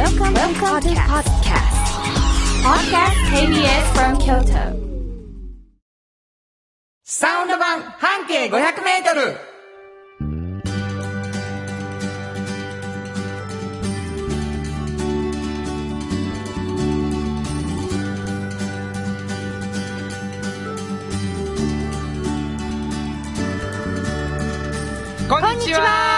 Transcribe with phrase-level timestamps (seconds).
[0.00, 1.76] Welcome, Welcome to podcast.
[2.64, 4.64] Podcast KBS from Kyoto.
[7.04, 8.50] サウンド版半径500
[8.82, 9.36] メートル
[25.28, 26.09] こんにちは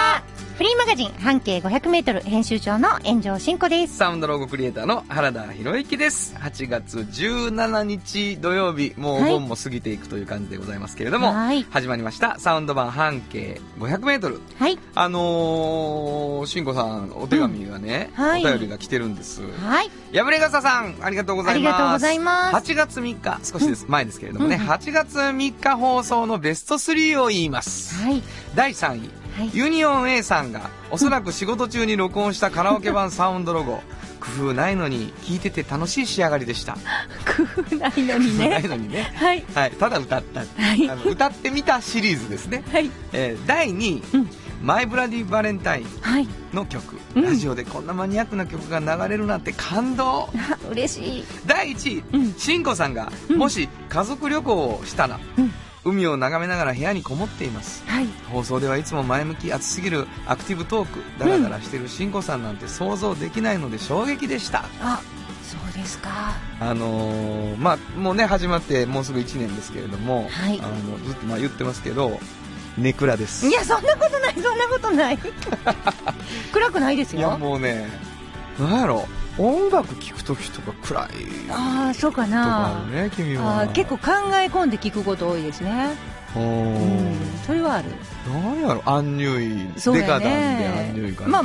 [0.62, 3.96] フリーマガジン半径500メートル編集長の炎上真子です。
[3.96, 6.36] サウンドロゴクリエイターの原田博之です。
[6.36, 14.40] 8月17日土曜日、もうお盆も過ぎていくという感じでございますけれども、はい始まりました、サウンド版半径500メートル。
[14.56, 14.78] はい。
[14.94, 19.42] あのー、しんこさん、お手紙がね、うんはいお便りが来てるんです。
[19.42, 19.90] はい。
[20.12, 21.66] やぶれがささん、ありがとうございます。
[21.66, 28.00] ありがとうございます8月3日、少しです、前ですけれどもね、うん8月3日放送のベスト3を言います。
[28.00, 28.22] はい。
[28.54, 29.50] 第3位、はい。
[29.56, 33.80] ユニオン A さんがおそらく仕事中に録音したカラオケ版サウンドロゴ。
[34.22, 36.74] 工夫ないのに聞いてて楽しい仕上がりでした。
[37.36, 38.68] 工夫ないのに工夫ないね。
[38.68, 39.12] のにね。
[39.16, 39.44] はい。
[39.52, 40.88] はい、ただ歌った、はい。
[40.88, 42.88] あの歌ってみたシリーズですね、はい。
[43.12, 44.30] えー第2位、うん。
[44.62, 46.28] マイブラディバレンタインはい。
[46.54, 47.24] の曲、うん。
[47.24, 50.28] ラジオでこんなマニアックな曲が流れるなんて感動。
[50.36, 51.24] あ嬉しい。
[51.46, 52.34] 第1位、うん。
[52.34, 53.38] しんこさんが、うん。
[53.38, 55.52] もし家族旅行をしたら、うん
[55.84, 58.06] 海を眺めながら部屋にこもっていますはい。
[58.30, 65.00] 放送ではいつも前向き熱すぎるアクティブトークダラダラしてるしんこさんなんて想像できないので衝撃でしたあ、
[65.42, 66.10] そうですか。
[66.60, 72.20] あのーまあもうね始まってもうすぐ1年ですけれども、はいあのずっとまあ言ってますけど
[72.78, 75.18] ネクラですいや、そんなことない、そんなことない。
[76.52, 77.38] 暗くないですいやよ。
[77.38, 77.88] もうね
[78.58, 79.06] なんやろ
[79.38, 81.08] 音楽聴く時とか暗い
[81.50, 85.96] ああ、そうかなね君は結構考え込んで聞くこと多いですね。
[86.36, 87.16] ううんん。
[87.46, 87.88] それはある。
[88.30, 91.42] なんやろアンニュイそうやデカダンでアねンニュイ感じが、まあ、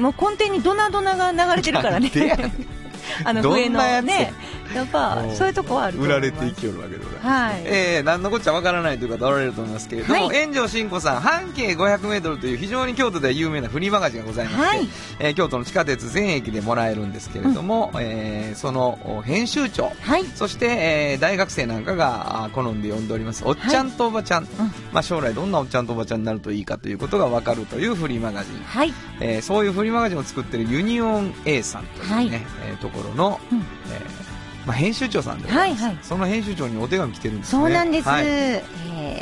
[0.00, 2.10] もう根底にドナドナが流れてるからね。
[3.24, 4.32] あの笛のね。
[4.74, 6.30] やっぱ、そういうとこはあると売思います。
[6.30, 7.26] られていきよるわけでございます。
[7.26, 7.62] はい。
[7.66, 10.40] えー、何のこっちゃわからないという方おられると思いますけれども、はい。
[10.46, 14.88] 炎上真子さん、半径 500m という非常に京都では有名なフリーマガジンがございまして、はい。
[15.18, 20.24] えー京都の地下鉄全駅でもらえるんですけれども、えーそのお編集長、はい。
[20.34, 24.48] そして、えー大学生なんかがあ好んで読んでおります、おっちゃんとおばちゃん、
[24.92, 28.92] まあ、将来どんなおっちゃんとおばちゃんになるといいかということがわかるというフリーマガジン、はい。
[29.20, 32.30] えーそういうフリーマガジンを作っているユニオン A さんというね、はい。
[32.70, 33.58] えーところの、うん。
[33.58, 34.21] えー
[34.66, 35.98] まあ、編集長さんではいはい。
[36.02, 37.60] その編集長にお手紙来てるんですね。
[37.62, 38.08] そうなんです。
[38.08, 38.24] はい。
[38.26, 38.64] え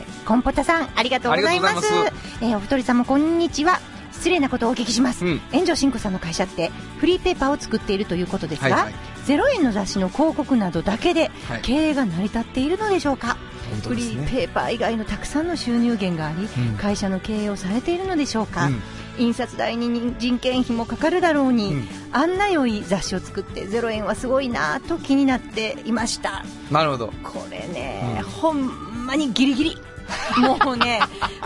[0.07, 1.87] ー、コンポタさん、ありがとうございます。
[2.43, 3.81] えーお一人様、こんにちは。
[4.13, 5.25] 失礼なことをお聞きします。
[5.25, 5.41] うん。
[5.51, 8.95] 炎上真子さんの会社って、フリーペーパーを作っているということですが、はいはい。
[9.27, 11.61] 0円の雑誌の広告などだけで、はい。
[11.63, 13.39] 経営が成り立っているのでしょうか？
[13.39, 14.27] フリ本当ですね。
[14.27, 16.77] ーペーパー以外のたくさんの収入源があり、うん。
[16.77, 18.83] 会社の経営をされているのでしょうか、うん
[19.21, 21.89] 印刷代に人件費もかかるだろうに、うん。
[22.13, 26.45] あんな良い雑誌を作って0円はすごいなと気になっていました。
[26.71, 27.13] なるほど。
[27.23, 28.23] これね、うん。
[28.25, 29.79] ほんまにギリギリ。
[30.41, 30.99] もうね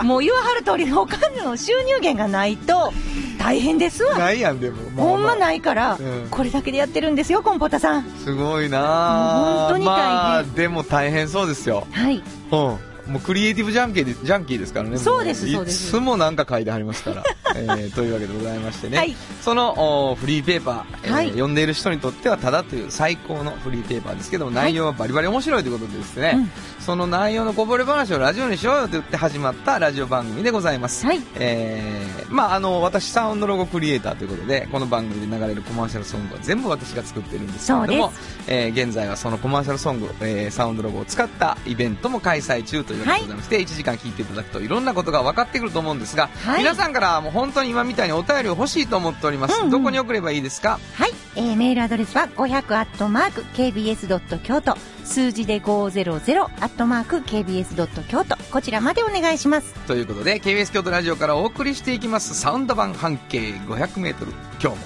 [0.03, 2.95] もう言わはる通り他の収入源がないと
[3.39, 4.19] 大変ですわ。
[4.19, 6.29] ないやんでも、まあほんまないから、うん。
[6.31, 8.05] これだけでやってるんですよコンポタさん。
[8.25, 10.07] すごいな本当に大変。
[10.07, 11.87] まあでも大変そうですよ。
[11.91, 12.23] はい。
[12.53, 12.79] うん。
[13.07, 14.97] もうクリエイティブジャンキーでジャンキーですからね。
[14.97, 15.89] そうですもそうです。
[15.89, 17.23] いつもなんか書いてありますから、
[17.54, 19.15] えーというわけでございましてね、はい。
[19.42, 21.26] そのおフリーペーパー、えーはい。
[21.28, 26.50] 読んでいる人にとってはただという最高のフリーペーパーですけども内容はバリバリ面白いということでですね、うん。
[26.81, 31.20] その内容のこぼれ話をラジオにしようよと言って始まったラジオ番組でございます、はい。
[31.37, 38.12] えーまああの私サウンドロゴクリエイターということでこの番組で流れるコマーシャルソングは全部私が作ってるんですけれども
[38.48, 46.59] えー現在はそのコマーシャルソング、えーサウンドロゴを使ったイベントも開催中というわけでございまして、1時間聞いていただくといろんなことが分かってくると思うんですが、はい。
[46.59, 49.71] 皆さんからもう本当に今みたいにお便りを欲しいと思っております、うんうん。
[49.71, 50.81] どこに送ればいいですか？
[50.94, 54.77] はい、えーメールアドレスは500アットマーク KBS ドット京都。
[55.05, 58.38] 数字で500アットマーク KBS ドット京都。
[58.50, 59.75] こちらまでお願いします。
[59.87, 62.34] ということで KBS 京都ラジオからお送りしていきます。
[62.34, 64.15] サウンド版半径 500m
[64.60, 64.77] 今日も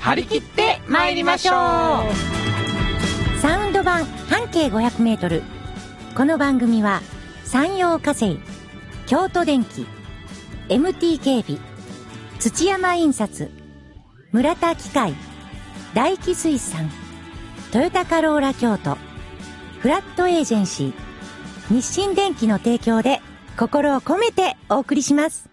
[0.00, 1.54] 張り切って参りましょう。
[3.42, 5.42] サウンド版半径500メートル。
[6.16, 7.02] この番組は
[7.44, 8.40] 山陽火星
[9.06, 9.86] 京都電機
[10.70, 11.60] MT 警備
[12.40, 13.50] 土山印刷
[14.30, 15.12] 村田機械
[15.92, 16.88] 大気水産
[17.72, 18.96] トヨタカローラ京都
[19.80, 23.20] フラットエージェンシー日清電機の提供で
[23.58, 25.50] 心を込めてお送りします。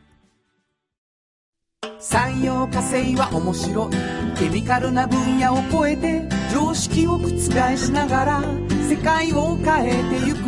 [1.99, 4.37] 産業化成は面白い。
[4.37, 8.41] ケミカルな分野を超えて常識を覆しながら
[8.87, 10.39] 世界を変えてゆく。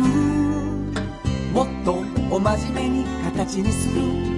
[1.52, 1.94] もっと
[2.30, 4.37] お真面目に形にする。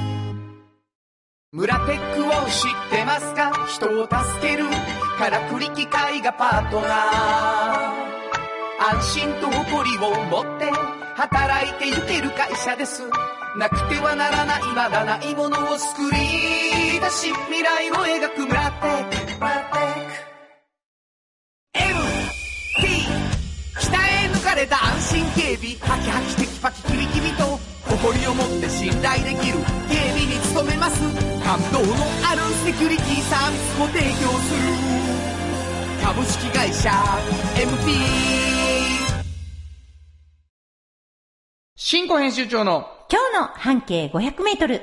[1.53, 3.51] 村テックを知ってますか？
[3.67, 4.63] 人を助ける。
[5.19, 6.91] からくり機械がパートナー。
[8.95, 10.71] 安心と誇りを持って
[11.17, 13.03] 働いていける会社です。
[13.57, 16.17] なくてはならないまだないものを作り
[17.01, 19.15] 出し未来を描く村テック。
[19.35, 20.13] 村テック
[22.79, 22.87] MT
[23.75, 25.75] 鍛え抜かれた安心警備。
[25.81, 27.59] ハキハキテキパキキビキビと
[27.89, 29.57] 誇りを持って信頼できる
[29.89, 31.01] 警備に努めます。
[31.51, 31.85] 感動の
[32.25, 34.61] あるセキュリティサービスも提供する
[36.01, 36.89] 株式会社
[37.55, 37.91] MT
[41.75, 44.79] 新庫編集長の今日の半径500メートル。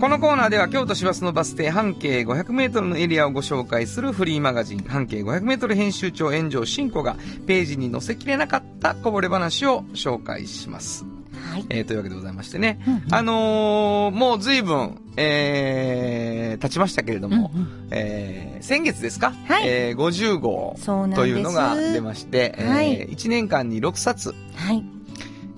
[0.00, 7.16] このコーナーでは京都市バスのバス停半径500メートルのエリアをご紹介するフリーマガジン半径500メートル編集長炎上新子が
[7.46, 11.17] ページに載せきれなかったこぼれ話を紹介します。
[11.38, 11.66] はい。
[11.70, 12.80] えー、というわけでございましてね。
[12.86, 19.32] うんうんあのー、もう随分、えー、経ちましたけれども、うんうんえー、先月ですか？
[19.46, 20.76] はいえー、50号
[21.14, 24.84] というのが出まして、はいえー、1年間に6冊、はい。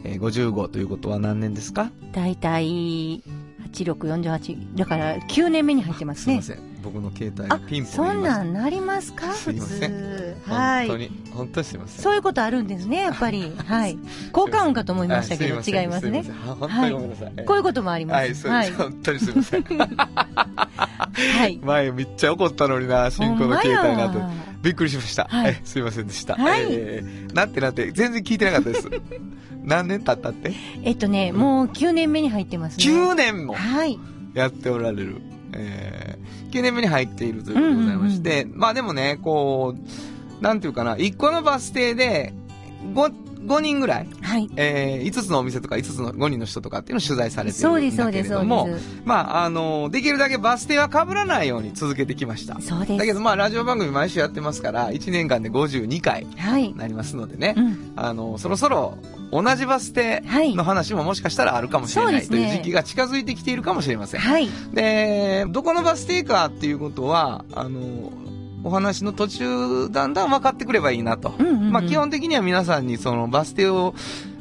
[0.04, 1.90] えー、50号ということは何年ですか？
[2.12, 3.22] だいたい、
[3.72, 4.76] 8648。
[4.76, 6.42] だから、9年目に入ってますね。
[6.42, 6.69] すいません。
[6.82, 9.28] 僕の携帯あピンポンそんなんなりますか？
[9.28, 10.36] 普すいません通。
[10.46, 10.88] はい。
[10.88, 12.02] 本当に、本当にすいません。
[12.02, 13.52] そういうことあるんですね、やっぱり。
[13.66, 13.98] はい。
[14.32, 16.32] 効果音かと思いましたけど、違いますねすい。
[16.32, 17.44] ません本当にごめんなさい。
[17.44, 18.48] こういうこともあります。
[18.48, 18.72] はい。
[18.72, 19.62] 本当にすいません。
[19.68, 21.58] はい。
[21.62, 24.20] 前めっちゃ怒ったのにな、新婚の携帯なと。
[24.62, 25.26] びっくりしました。
[25.30, 26.34] はいえすいませんでした。
[26.34, 28.88] はいえーなんてなんて、全然聞いてなかったです。
[29.62, 30.52] 何年経ったって？
[30.82, 32.84] えっとね、もう9年目に入ってますね。
[32.84, 33.54] ?9 年も？
[33.54, 33.98] はい。
[34.34, 35.16] やっておられる。
[35.52, 42.32] えー、9年目に入っているということでございまして、まあでもね、こう、なんていうかな、1個のバス停で、
[42.94, 43.12] 5、
[43.44, 44.50] 5人ぐらい、はい。
[44.56, 48.68] えー、5つのお店とか5つの5人の人とかっていうのを取材されてるんだけれども。
[49.04, 52.60] まあ、あの、できるだけバス停は被らないように続けてきました。
[52.60, 52.96] そうです。
[52.98, 56.26] だけどまあ、ラジオ番組毎週やってますから、1年間で52回。
[56.76, 57.92] なりますのでね、うん。
[57.96, 58.98] あの、そろそろ
[59.32, 64.20] 同じバス停はいの話ももしかしたらあるかもしれない、そうですねという時期が近づいてきているかもしれません。
[64.20, 64.48] はい。
[64.72, 68.12] で、どこのバス停かっていうことは、あの、
[68.62, 71.34] お話の途中、だんだん分かってくればいいなと。
[71.38, 73.94] うんうんうんまあ、基本的には皆さんにそのバス停を、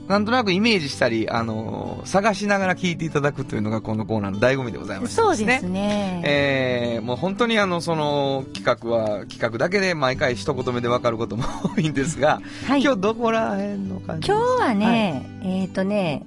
[0.10, 6.22] なんとなくイメージしたり、あの、探しながら聞いていただくというのがこのコーナーの醍醐味でございます、そうですね。
[6.26, 11.44] えー、もう本当にあの、その企画は、企画だけで毎回一言目で分かることも
[11.76, 12.82] 多いんですが、はい。
[12.82, 16.26] 今日どこら辺の感じ今日はね、えっ、とね、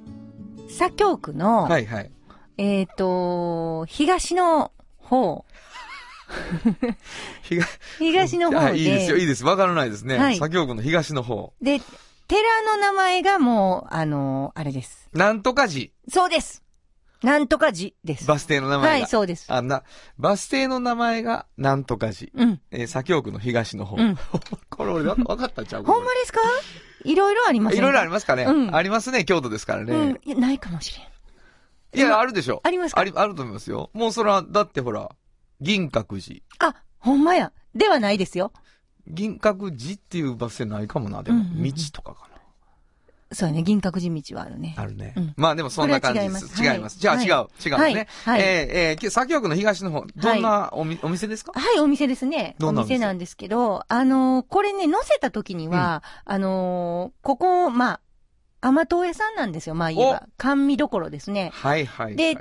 [0.69, 2.11] 左京区の、はいはい。
[2.59, 5.45] えっ、と、東の方、
[7.43, 7.67] 東
[7.99, 9.45] 東の方で、はいいいですよ、いいです。
[9.45, 10.17] 分からないですね。
[10.19, 11.53] はい左京区の東の方。
[11.63, 11.81] で、
[12.29, 15.09] 寺の名前がもう、あの、あれです。
[15.13, 16.63] なんとか寺、そうです
[17.23, 18.27] なんとか寺です。
[18.27, 18.91] バス停の名前が。
[18.91, 19.47] はい、そうです。
[19.53, 19.85] あんな、
[20.19, 22.31] バス停の名前がなんとか寺。
[22.35, 22.61] うん。
[22.73, 23.97] えー、左京区の東の方。
[23.97, 24.17] うん
[24.71, 25.85] これ俺わ分かったんちゃう？
[25.85, 26.41] ほんまですか？
[27.05, 29.93] いろいろありますいろいろありますかね、うんありますね、京都ですからね。
[29.95, 30.21] うん。
[30.25, 31.09] いやないかもしれん。
[31.95, 32.61] いや、あるでしょ。
[32.65, 33.01] ありますか？
[33.01, 33.91] あり、あると思いますよ。
[33.93, 35.11] もうそれは、だってほら、
[35.63, 36.41] 銀閣寺。
[36.59, 37.53] あ、ほんまや。
[37.75, 38.53] ではないですよ。
[39.07, 41.23] 銀閣寺っていうバス停ないかもな。
[41.23, 42.29] でも、うんうんうん道とかか
[43.35, 44.83] そうやね、銀閣寺道はあるねな。。
[44.83, 45.15] あるね。
[45.17, 46.55] うんまあでもそんな感じです。
[46.55, 47.27] これは違います違います。
[47.27, 47.37] じゃ
[47.73, 47.89] あはい違う。
[47.89, 48.07] 違うね。
[48.25, 51.59] はいはいえー、えー、左京区の東の方、どんなおみ、お店ですか？
[51.59, 52.57] はい、お店ですね。
[52.59, 52.97] おどんなお店？
[52.97, 58.01] 店なんですけど、あのーこれね、載せた時には、あのーここ、まあ、
[58.63, 60.29] 甘党屋さんなんですよ、まあ言えば。
[60.39, 61.51] 甘味どころですね。
[61.53, 62.17] はいはい、はい。
[62.17, 62.39] で、違う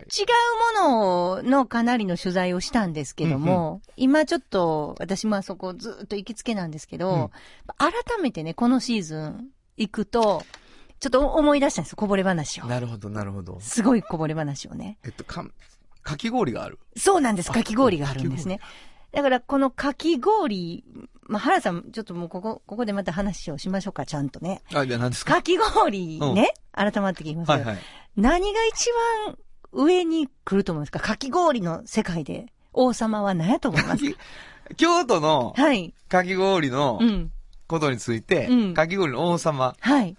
[0.80, 7.32] もののかなりの取材をしたんですけども、今ちょっと、私もあそこずっと行きつけなんですけど、
[7.78, 9.48] 改めてね、このシーズン
[9.78, 10.44] 行くと、
[11.00, 12.68] ちょっと思い出したんですよ、こぼれ話を。
[12.68, 13.60] なるほど、なるほど。
[13.60, 15.00] すごいこぼれ話をね。
[15.04, 15.52] えっと、かん、
[16.04, 16.78] かき氷がある。
[16.96, 18.60] そうなんです、かき氷があるんですね。
[19.12, 20.84] だから、このかき氷、
[21.24, 24.62] まあ、原さん、ちょっともうここ、ここでまた話をしましょうか、ちゃんとね。
[24.74, 25.36] あ、じゃあ何ですか？
[25.36, 27.78] かき氷ね、改まってきますけど、はいはい。
[28.16, 28.90] 何が一
[29.26, 29.38] 番
[29.74, 31.00] 上に来ると思いますか？
[31.00, 34.18] かき氷の世界で王様は何やと思いますか？
[34.78, 35.94] 京都のはい。
[36.10, 37.32] かき氷のうん。
[37.68, 39.76] ことについて、うんかき氷の王様。
[39.80, 40.18] はい。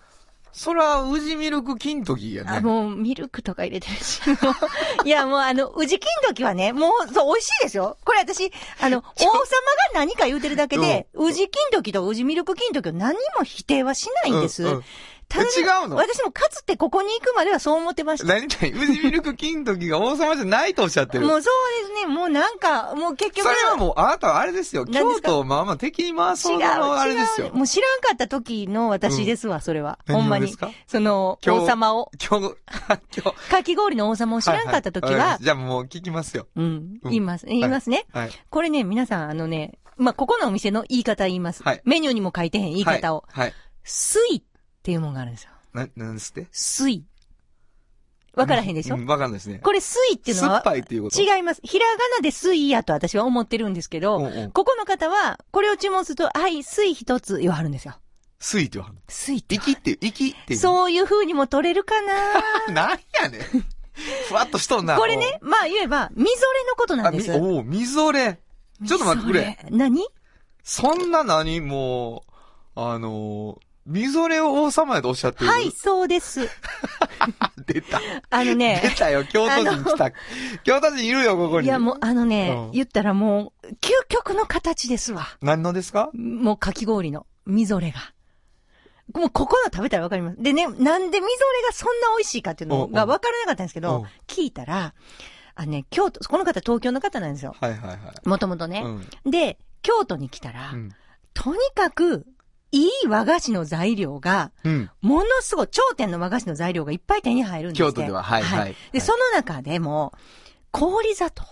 [0.52, 2.50] そら、宇治ミルク金時やね。
[2.58, 4.20] あ、もう、ミルクとか入れてるし。
[5.04, 7.96] いや、もうあの、宇治金時はね、もう、そう、美味しいですよ。
[8.04, 9.44] これ私、あの、王様が
[9.94, 14.62] 何か言うてるだけで、宇治金時と宇治ミルク金時を何も否定はしないんです。
[14.64, 14.84] うんうん
[15.40, 15.96] 違うの？
[15.96, 18.26] 私もかつてここに行くまではそう思ってました。
[18.26, 21.26] 何々、宇治ミルク金時が王様じゃないとおっしゃってる。
[21.26, 22.14] もうそうですね。
[22.14, 23.48] もうなんか、もう結局。
[23.48, 24.84] それはもう、あなたはあれですよ。
[24.86, 25.28] すか？
[25.28, 27.50] 都をまあまあ敵に回そう違う、のあれですよ。
[27.52, 29.98] もう知らんかった時の私ですわ、それは。
[30.06, 30.52] 何をほんまに。
[30.86, 32.10] その、王様を。
[32.20, 32.56] 今日、
[33.22, 33.50] 今日。
[33.50, 36.46] かき氷の王様を知らんかった時はいいわかりまし、たじゃあもう聞きますよ。
[36.56, 38.06] うん、うん言います、言いますね。
[38.12, 38.30] はい。
[38.50, 41.62] これね、皆さん、あのね、まあ、ここのお店の言い方言います。
[41.62, 43.24] はいメニューにも書いてへん言い方を。
[43.28, 43.46] はい。
[43.46, 43.54] はい。
[43.84, 44.18] 水
[44.82, 45.50] っていうもんがあるんですよ。
[45.72, 46.48] な、なんですって？
[46.50, 47.04] 水。
[48.34, 49.60] わからへんでしょ、うんわかんないですね。
[49.62, 51.20] これ水っていうのは酸っ、ぱいっていうこと？
[51.20, 51.60] 違います。
[51.62, 57.94] ひらがなで水やと私は思ってるんですけど、うんうんここの方は、これを注文すると、はい、水一つ言わはるんですよ。
[58.40, 59.02] 水って言わはんの？
[59.08, 59.54] 水って。
[59.54, 60.54] 息って、息って。
[60.54, 60.56] う？
[60.56, 61.94] そういう風にも取れるか
[62.66, 62.72] な？
[62.74, 63.40] なんやねん。
[64.28, 64.96] ふわっとしとんな。
[64.96, 67.30] これね、まあ言えば、みぞれのことなんです。
[67.32, 68.40] おうみぞれ。
[68.84, 69.40] ちょっと待ってくれ。
[69.40, 69.58] れ。
[69.70, 70.02] 何？
[70.64, 71.60] そんな何？
[71.60, 72.24] も
[72.76, 75.50] う、あのー、みぞれを王様やとおっしゃってる。
[75.50, 75.70] はい、。
[75.72, 76.48] そうです。
[77.66, 78.00] 出た。
[78.30, 80.10] あのね出、たよ、京都人来た。
[80.62, 81.66] 京都人いるよ、ここに。
[81.66, 85.26] いやもうあのね、うん言ったらもう、究極の形ですわ。
[85.40, 86.10] 何のですか？
[86.14, 88.00] もうかき氷の、みぞれが。
[89.14, 90.36] もうここの食べたらわかります。
[90.42, 94.94] でね、なんでみぞれがそんな美味しいかっていうのがうんわからなかったんですけうんど、聞いたら、
[95.54, 97.54] あのね、京都、この方東京の方なんですよ。
[97.60, 98.28] はいはいはい。
[98.28, 98.82] もともとね。
[99.24, 99.30] うん。
[99.30, 100.90] で、京都に来たら、うん。
[101.34, 102.26] とにかく、
[102.72, 104.90] いい和菓子の材料が、うん。
[105.02, 110.12] ものすごい、頂点の和菓子の材料がいっぱい手に入るんです京都でははいはいで、その中でも、
[110.70, 111.44] 氷砂糖。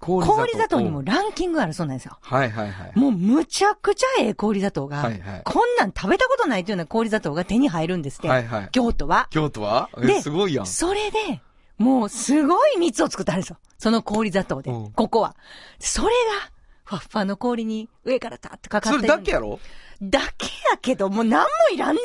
[0.00, 2.18] 氷氷砂糖にもうんランキングがあるそうなんですよ。
[2.22, 2.98] はいはいはい。
[2.98, 8.28] もうむちゃくちゃええ氷砂糖が、はいはいこんなん食べたことないというような氷砂糖が手に入るんですって。
[8.28, 8.68] はいはい。
[8.72, 9.28] 京都は。
[9.30, 9.90] 京都は？
[10.22, 10.66] すごいやん。
[10.66, 11.40] それで、
[11.78, 13.58] もうすごい蜜を作ってあるんですよ。
[13.78, 14.72] その氷砂糖で。
[14.72, 15.36] うんここは。
[15.78, 16.51] それが、
[16.92, 19.58] ふわっふわの氷に上からたってかかってそるれだけやろ？
[20.02, 22.04] だけやけど、もう何もいらんねん。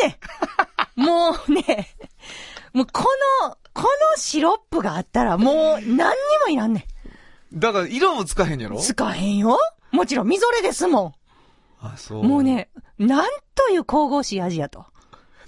[1.01, 1.89] もうね、
[2.73, 3.03] もうこ
[3.41, 6.13] の、このシロップがあったらもう何にも
[6.49, 6.87] いらんね
[7.53, 8.77] だから色もつかへんやろ？
[8.77, 8.81] ん。
[8.81, 9.59] 使えんよ
[9.91, 11.13] もちろん、みぞれですも。
[11.81, 12.43] あ、そうんもう。
[12.43, 14.85] ね、なんという神々しい味やと。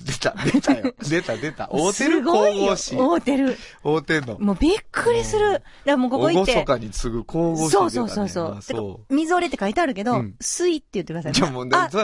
[0.01, 0.93] 出た、出たよ。
[1.09, 1.69] 出た出た。
[1.71, 2.97] 大手るすごいよ神々しい。
[2.97, 3.57] 合うてる。
[3.83, 4.39] 大手んの。
[4.39, 5.51] もうびっくりする。
[5.51, 6.51] だからもうここ行って。
[6.51, 7.69] おごそかに次ぐ神々しい。
[7.69, 8.61] そうそうそうそう。
[8.61, 11.31] そみぞれって書いてあるけど、うん水って言ってください。
[11.31, 11.35] う。
[11.35, 11.97] じゃあもうねあ、そ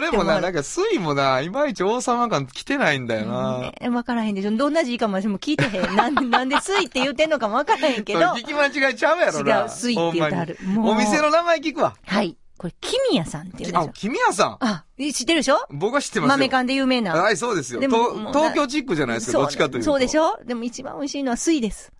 [0.00, 3.60] れもな、なんか水もな、いまいち王様感来てないんだよな。
[3.60, 4.56] ねわからへんでしょ。
[4.56, 5.82] どんな字かも私も聞いてへん。
[5.96, 8.20] なんなんで水って言ってんのかもわからへんけど。
[8.36, 9.60] 聞き間違いちゃうやろな。
[9.60, 11.94] 違う水って言ってあるお店の名前聞くわ。
[12.04, 12.36] はい。
[12.58, 13.90] これ、キミヤさんって言うんですあよ、。
[13.94, 14.56] 君屋さん？
[14.60, 15.56] あ、知ってるでしょ？
[15.70, 16.32] 僕は知ってますよ。
[16.36, 17.14] 豆缶で有名な。
[17.14, 17.80] はい、そうですよ。
[17.80, 19.84] でも東京チックじゃないですか、どっちかというと。
[19.84, 20.38] そうでしょ？
[20.44, 21.92] でも一番美味しいのは水です。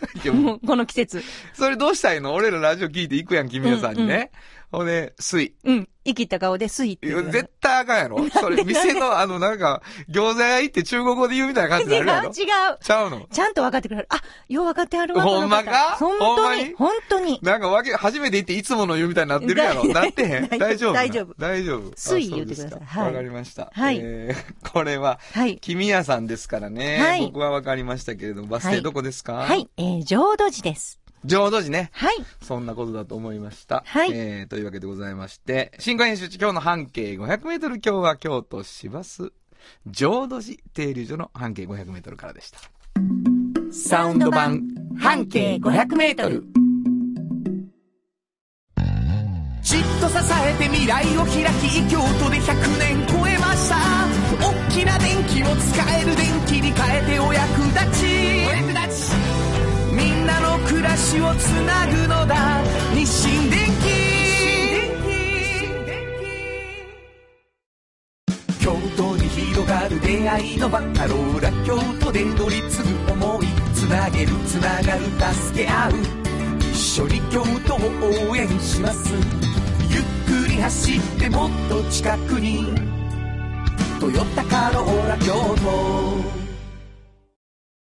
[0.66, 1.22] この季節。
[1.54, 2.32] それどうしたいの？
[2.34, 4.30] 俺らラジオ聞いて行くやん、君屋さんにね。
[4.72, 5.54] ほんで、水。
[5.64, 5.88] うん。
[6.08, 7.30] 生きった顔で水っていや言う。
[7.30, 12.34] 絶対あかんやろそれ、店の、あの、なんか、餃子屋行って中国語で言うみたいな感じになるやろ違う。
[12.82, 13.26] ちゃうの？
[13.30, 14.06] ちゃんと分かってくれる。
[14.10, 15.22] あ、よう分かってはるわ。
[15.22, 15.96] ほんまか？
[15.98, 17.38] 本当に、本当に。
[17.42, 20.48] なんかわけ、初めて行っていつもの言うみたいになってるやろだなってへん？
[20.58, 23.70] 大丈夫大丈夫大丈夫す言ってくださいはいかわかりました。
[23.72, 25.58] はいえー、これは、はい。
[25.58, 26.98] 君屋さんですからね。
[26.98, 29.34] はい僕はわかりましたけれども、バス停はいどこですか？
[29.34, 29.68] はい。
[29.76, 30.98] えー、浄土寺です。
[31.24, 31.90] 浄土寺ね。
[31.92, 32.14] はい。
[32.42, 33.82] そんなことだと思いました。
[33.86, 39.32] はいえー、というわけでございまして、新刊編集地今日の半径500メートル、今日は京都市バス
[39.86, 42.58] 浄土寺停留所の半径500メートルからでした。
[43.70, 44.62] サウンド版
[44.98, 46.44] 半径500メートル。
[49.68, 53.76] じっと支えて未来を開き京都で100年超えました
[54.40, 58.06] 大きな電気を使える電気に変えてお役立ち
[58.46, 58.87] お役立ち
[59.98, 62.62] みんなの暮らしをつなぐのだ。
[62.94, 63.86] 日清電気
[68.64, 73.46] 京都に広がる出会いのバカローラ京都で乗り継ぐ思い。
[73.74, 75.92] つなげるつながる助け合う。
[76.72, 77.78] 一緒に京都を
[78.30, 79.12] 応援します。
[79.90, 80.02] ゆっ
[80.44, 82.66] くり走ってもっと近くに
[83.98, 86.38] 「トヨタカローラ京都」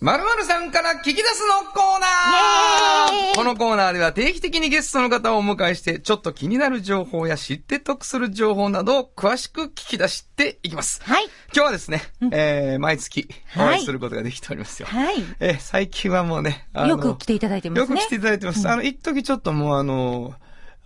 [0.00, 11.02] まるまるさんから聞き出すのコーナーこのコーナーでは定期的にゲストの方をお迎えして、ちょっと気になる情報や知って得する情報などを詳しく聞き出していきます。
[11.02, 11.24] はい。
[11.24, 14.86] 今日はですね、えー、毎月おはい会いすることができておりますよ。
[14.86, 15.16] はい。
[15.40, 17.96] えー最近はもうね、あのよく来ていただいてますね。
[17.96, 18.68] よく来ていただいてます。
[18.68, 20.32] あの、一時ちょっともうあの、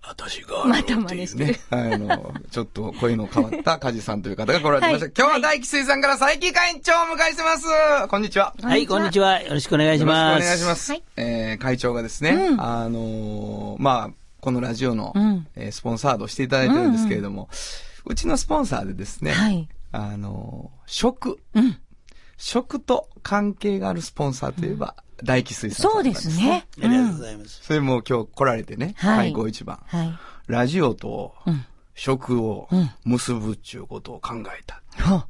[0.04, 0.64] 私が。
[0.64, 1.60] また真似してるね。
[1.70, 5.04] あの、ちょっと声の変わった梶さんという方が来られてました。
[5.06, 8.08] はい今日は大吉水産から佐伯会長をお迎えしてます。
[8.08, 8.54] こんにちは。
[8.62, 9.40] はい、こんにちは。
[9.42, 10.44] よろしくお願いしよろしくおます。
[10.46, 10.92] 願いします。
[10.92, 17.48] はいえー会長がですね、うんあのーまあ、このラジオの、うんえースポンサードしていただいてるんですけれども、
[18.04, 19.68] うちのスポンサーでですね、はい。
[19.92, 21.78] あのー食、うん。
[22.38, 26.66] 食と関係があるスポンサーといえば、大吉水産さんそうですね。
[26.82, 27.60] ありがとうございます。
[27.62, 29.80] それも今日来られてね、はい開口一番。
[29.86, 30.18] はい。
[30.46, 31.64] ラジオとうん
[31.94, 34.82] 食をうん結ぶっちゅうことを考えた。
[34.96, 35.26] は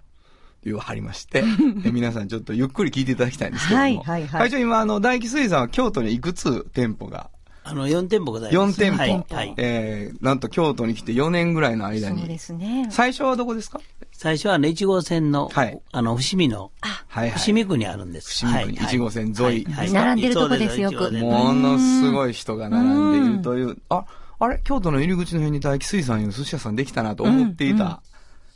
[0.65, 1.43] 言わはりまして、
[1.83, 7.31] で皆さんちょっとゆっくり聞いていただきたいんですけれども、はいはいはい会長今あの、大吉水産は京都にいくつ店舗が、
[7.65, 8.81] あの、4店舗ございます。
[8.81, 9.25] 4店舗、はい。
[9.31, 9.55] はい。
[9.57, 12.89] えー、なんと京都に来て4年ぐらいの間に、そうですね。
[12.91, 13.81] 最初はどこですか？
[14.13, 15.81] 最初はあの、1号線の、はい。
[15.93, 17.39] あの、伏見の、はいはい。
[17.39, 18.45] 伏見区にあるんです。
[18.47, 19.65] 伏見区にはい1号線沿い。
[19.65, 24.05] はい並んでるとこですよくものすごい人が並んでいるという、あ、
[24.39, 24.61] あれ？
[24.65, 27.85] 京都の入り口の辺に大吉水産いう寿司屋さんできたなと思っていた。
[27.85, 27.91] うん。
[27.91, 27.97] うん。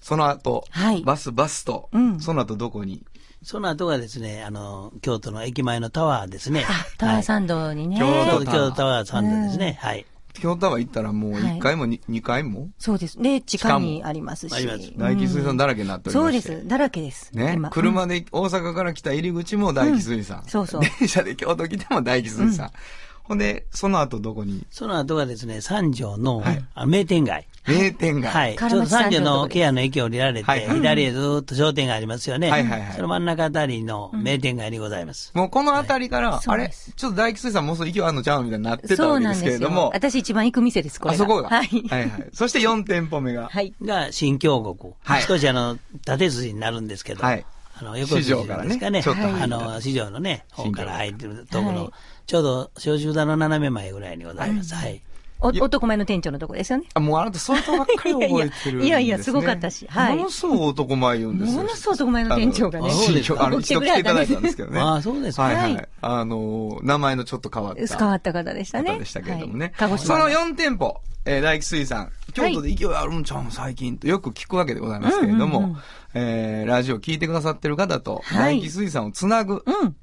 [0.00, 1.02] その後、はい。
[1.02, 2.20] バスバスと、うん。
[2.20, 3.04] その後どこに？
[3.46, 6.64] その後がですね、あの、京都の駅前のタワーですね。
[6.68, 7.96] あ、タワーサンドにね。
[7.96, 9.78] 京都はい京都タワーサンドですね。
[9.80, 10.04] はい。
[10.34, 12.70] 京都タワー行ったらもう1回も 2,、二回も？
[12.76, 13.22] そうです。
[13.22, 14.52] で、地下にありますし。
[14.52, 16.22] あります大吉水産だらけになっておりま。
[16.24, 16.66] そうです。
[16.66, 17.30] だらけです。
[17.36, 17.70] ね今。
[17.70, 22.72] 車で大阪から来た入り口も大吉水産、んそうそう電車で京都来ても大吉水産、
[23.22, 24.66] ほんで、その後どこに？
[24.72, 27.46] その後がですね、三条の、はいあの名店街。
[27.66, 28.32] 名店街。
[28.32, 28.56] はい。
[28.56, 32.50] ちょうど唐町三三条条のケアの駅を降りられて、左へずーっと商店街ありますよね。
[32.50, 35.32] はいはいはいその真ん中あたりの名店街にございます。
[35.34, 36.68] もうこの辺りから、あれ？
[36.68, 39.90] ちょっと大吉水産もうすぐ勢いあんのちゃうみたいになってたそうわけでなんですけれども。。
[39.94, 41.24] 私一番行く店です、これが。
[41.24, 41.48] あそこが？
[41.48, 41.66] はい。
[41.88, 42.28] はいはい。
[42.32, 43.48] そして4店舗目が。
[43.48, 43.74] はい。
[43.82, 44.94] が新京国。
[45.02, 47.44] はい少しあの、縦筋になるんですけど、はい
[47.78, 48.70] あの、横筋ですかね。
[48.70, 51.90] 市場からねちょっと入ったあの、市場のね、方から入ってるところ、はい
[52.26, 54.74] ちょうど、小集団の斜め前ぐらいにございます。
[54.74, 55.00] はい。
[55.40, 56.86] お男前の店長のとこですよね。
[56.94, 61.58] あ、もうあなたそういうとばっかり覚えてるんです、ね、 いやいやすごかったしはいものすごい男前言うんですよ。
[61.58, 64.80] ものすごい男前の店長がねあのそうですかあの、一度来ていただいたんですけどね。
[64.80, 65.42] あ あ、そうですか。
[65.42, 65.74] はいはい。
[65.74, 67.98] はいあの、名前のちょっと変わった。
[67.98, 68.92] 変わった方でしたね。
[68.92, 69.66] 方でしたけれどもね。
[69.66, 70.50] はい鹿児その島の。
[70.52, 75.76] 4店舗、えー、大吉水産、京都で勢いあるんちゃうん、最近とよく聞くわけでございますけれども、
[76.14, 79.96] えー、ラジオ聞いてくださってる方と、はい大吉水産をつなぐ、うん。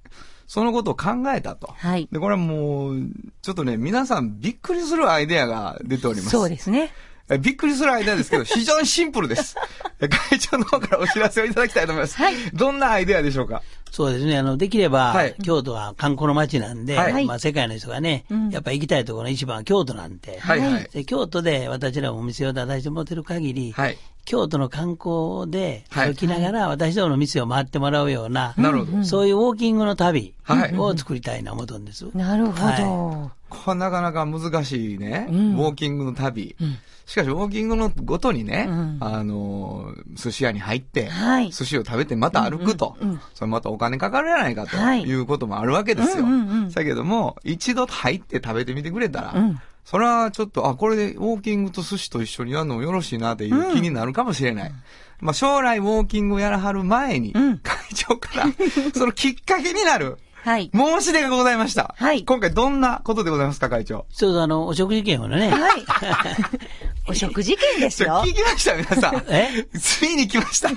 [0.47, 1.67] そのことを考えたと。
[1.67, 2.07] はい。
[2.11, 3.09] で、これはもう、
[3.41, 6.29] ちょっとね、皆さんびっくりするアイデアが出ております。
[6.29, 6.91] そうですね。
[7.29, 9.55] えびっくりするアイデアですけど、非常にシンプルです。
[10.01, 12.17] え会長の方からお知らせをいただきたいと思います。
[12.17, 13.61] はいどんなアイデアでしょうか？
[13.91, 14.37] そうですね。
[14.39, 20.89] あの、できれば、はい京都は観光の街なんで、はいまあ世界の人がね、うんやっぱ行きたいところの一番は京都なんで、はいはい。
[20.91, 23.97] で京都で私らもお店を出してもらってる限り、はい。
[24.25, 29.03] 京都の観光ではい歩きながら私どもの店を回ってもらうような、なるほど。
[29.05, 32.05] そういうウォーキングの旅はいを作りたいな思うんです。
[32.13, 33.31] なるほど。
[33.53, 35.55] はこれなかなか難しいね、うん。
[35.55, 36.55] ウォーキングの旅。
[37.05, 38.97] しかし、ウォーキングのごとにね、うん。
[39.01, 41.51] あのー、寿司屋に入って、はい。
[41.51, 42.97] 寿司を食べてまた歩くと、
[43.33, 44.77] それまたお金かかるやないかと。
[44.77, 45.03] はい。
[45.03, 46.25] いうこともあるわけですよ。
[46.73, 49.59] だけども、一度入って食べてみてくれたら、うん。
[49.83, 54.71] それはちょっと、あ、これでウォーキングと寿司と一緒にやるのもよろしいなっていう気になるかもしれない。
[55.19, 57.57] まあ、将来ウォーキングをやらはる前に、うん。
[57.59, 58.45] 会長から、
[58.93, 60.69] そのきっかけになる、はい。
[60.75, 61.95] 申し出がございました。
[61.97, 64.05] はい今回どんなことでございますか、会長？
[64.13, 65.85] ちょうどあの、お食事券をね、はい。
[67.07, 68.33] お食事券ですよ聞。
[68.33, 69.23] きました、皆さん。
[69.29, 69.65] え？
[69.79, 70.69] ついに来ました。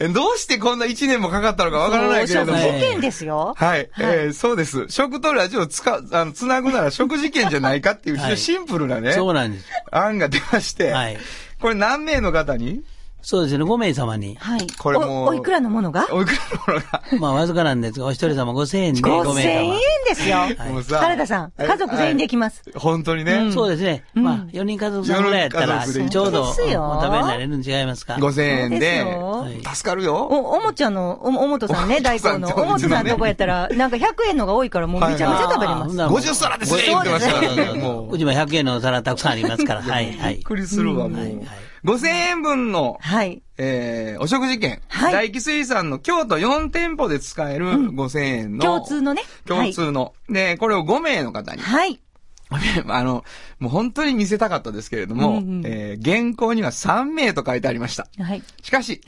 [0.00, 2.58] えどうしてこんな1年もかかったのかわからないけれども。
[2.58, 3.54] お食事券ですよ。
[3.56, 4.84] はい、えーそうです。
[4.90, 9.64] 食とラジオを使う、あの、つなぐなら食事券じゃないかっていう、非常にシンプルなね、 そうなんです。
[9.92, 11.18] 案が出まして、はい。
[11.58, 12.82] これ何名の方に？
[13.26, 14.36] そうですね、5名様に。
[14.36, 14.68] はい。
[14.78, 16.06] これもうおおいくらのものが？
[16.12, 17.02] おいくらのものが？
[17.18, 19.74] まあ、わずかなんですが、お一人様5000円で5 ?5000 名円様。
[20.08, 20.38] ですよ。
[20.70, 22.62] もうさ原田さん、はい家族全員できます。
[22.76, 23.50] 本当にね。
[23.50, 24.04] そうですね。
[24.14, 30.14] まあ、4人家族さんぐらいやったら、四人家族でちょうどお食べになれるん違いますか5000円ですでよはい、助かるよ。
[30.14, 32.54] お、おもちゃんの、お、おもとさんね、お大根の。
[32.54, 35.96] おもとさんのとこやったら、なんか100円のが多いから、もうめちゃめちゃ食べれます。
[35.96, 39.82] 50皿ですね言ってましたからねそうもううちも100円のお皿たくさんありますから。
[39.82, 40.42] はい、はいびっ。
[40.44, 41.18] くりするわ、もう。
[41.18, 43.42] はいはい5000円分の、はい。
[43.58, 44.82] えー、お食事券。
[44.88, 48.62] はい大吉水産の京都4店舗で使える5000円の。
[48.64, 49.22] 共通のね。
[49.46, 50.12] 共通の。
[50.28, 51.62] で、これを5名の方に。
[51.62, 52.00] はい。
[52.88, 53.24] あの、
[53.58, 58.06] もう本当に見せたかったですけれども、うんうんえー原稿には3名と書いてありました。
[58.22, 58.42] はい。
[58.62, 59.00] しかし、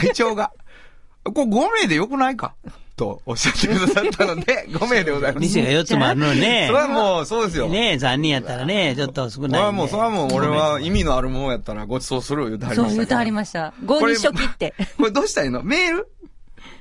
[0.00, 0.52] 会長が、
[1.24, 2.54] これ5名でよくないか？
[2.96, 5.42] とおっしゃってくださったので、 5名でございます。
[5.42, 6.78] 店が4つもあるのにねそれ。
[6.80, 7.68] はもう、そうですよ。
[7.68, 9.58] ね3人やったらね、ちょっと少ないんで。
[9.58, 12.88] これはもう、それはもう、俺は意味のあるものやったらご馳走する言うてはりました。
[12.88, 13.74] そう言うてはりました。
[13.84, 14.74] 5にしときって。
[14.96, 15.62] これどうしたらいいの？
[15.62, 16.08] メール？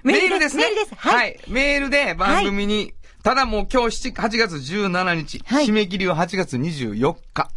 [0.03, 0.63] メールですね。
[0.65, 7.49] メールですはいメールで番組にただもう今日7 8月17日、はい締め切りは8月24日。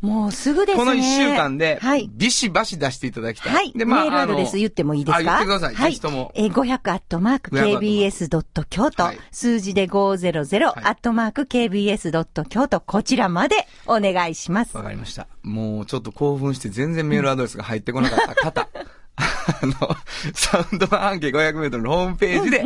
[0.00, 0.82] もうすぐですね。
[0.82, 2.08] この1週間ではい、。
[2.14, 3.52] ビシバシ出していただきたい。
[3.52, 3.72] はい。
[3.72, 5.18] で、メールアドレス言ってもいいですか？
[5.18, 5.74] あ言ってください。
[5.74, 6.32] はいぜひとも。
[6.34, 13.56] えー、500アットマーク KBS ドット京都、はい数字で500、はいアットマーク KBS ドット京都、こちらまで
[13.86, 14.74] お願いします。
[14.74, 15.26] わかりました。
[15.42, 18.68] もうちょっと興奮して全然メールアドレスが入ってこなかった方。
[19.50, 19.72] あの、
[20.34, 22.62] サウンド版半径500メートルのホームページで、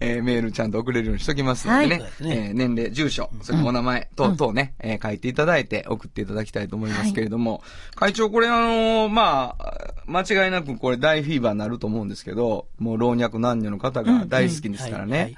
[0.00, 1.98] えーメールちゃんと送れるようにしときますのでね。
[2.00, 2.10] はい。
[2.20, 7.62] えー年齢、住所、それからお名前等々ね、えー書いていただいて送っていただきたいと思いますけれども、
[7.94, 15.10] 会長これあのーまあ、間違いなくこれ大フィーバーになると思うんですけど、もう老若男女の方が大好きですからね。
[15.10, 15.14] うん。
[15.14, 15.22] はい。
[15.22, 15.36] はい。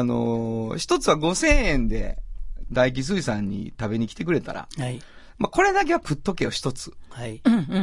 [0.00, 2.18] あのー一つは5000円で
[2.70, 5.00] 大気水産に食べに来てくれたら、はい。
[5.42, 6.92] まあ、これだけは食っとけよ、一つ。
[7.10, 7.40] はい。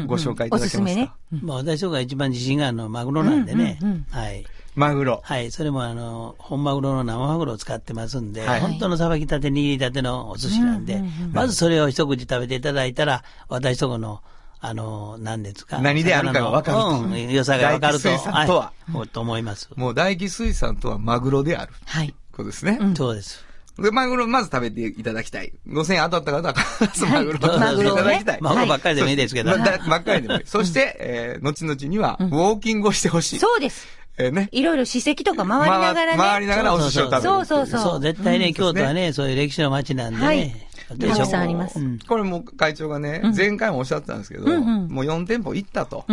[0.08, 0.60] ご紹介いただけますか？
[0.60, 1.12] おすすめね。
[1.41, 3.78] まあ私とか一番自信があるのはマグロなんでね。
[3.82, 4.45] うんうんはい。
[4.76, 5.19] マグロ。
[5.26, 5.52] はい。
[5.52, 14.22] それもあの、本マグロの生マグロを使ってますんで、はい本当のさばきたて、握りたてのお寿司なんで、まずそれを一口食べていただいたら、私とこの、
[14.62, 15.80] あの、何ですか。
[15.80, 18.08] 何であるかが分かるとうん、良さが分かると。
[18.08, 19.69] 大起水産とははいと思います。
[19.76, 21.74] もう大起水産とはマグロである。
[21.86, 22.15] はい。
[22.32, 22.80] ことですね。
[22.95, 23.43] そうです。
[23.81, 25.53] で、マグロ、まず食べていただきたい。
[25.67, 28.41] 5000円当たった方は必ずマグロをはい食べていただきたい。
[28.41, 29.57] マグロばっかりでもいいですけど。
[29.57, 30.41] ばっかりでもいい。
[30.45, 33.39] そして、えー、後々には、ウォーキングをしてほしい。
[33.39, 33.87] そうです。
[34.17, 34.49] えーね。
[34.51, 36.17] いろいろ史跡とか回りながらね。
[36.17, 37.21] 回りながらお寿司を食べる。
[37.23, 40.25] そうそうそうそう、絶対ね、京都はね、そういう歴史の街なんでね。
[40.25, 46.05] はいでたくさんありますうんこれも会長がね、前回もおっしゃってたんですけど、もう4店舗行ったと。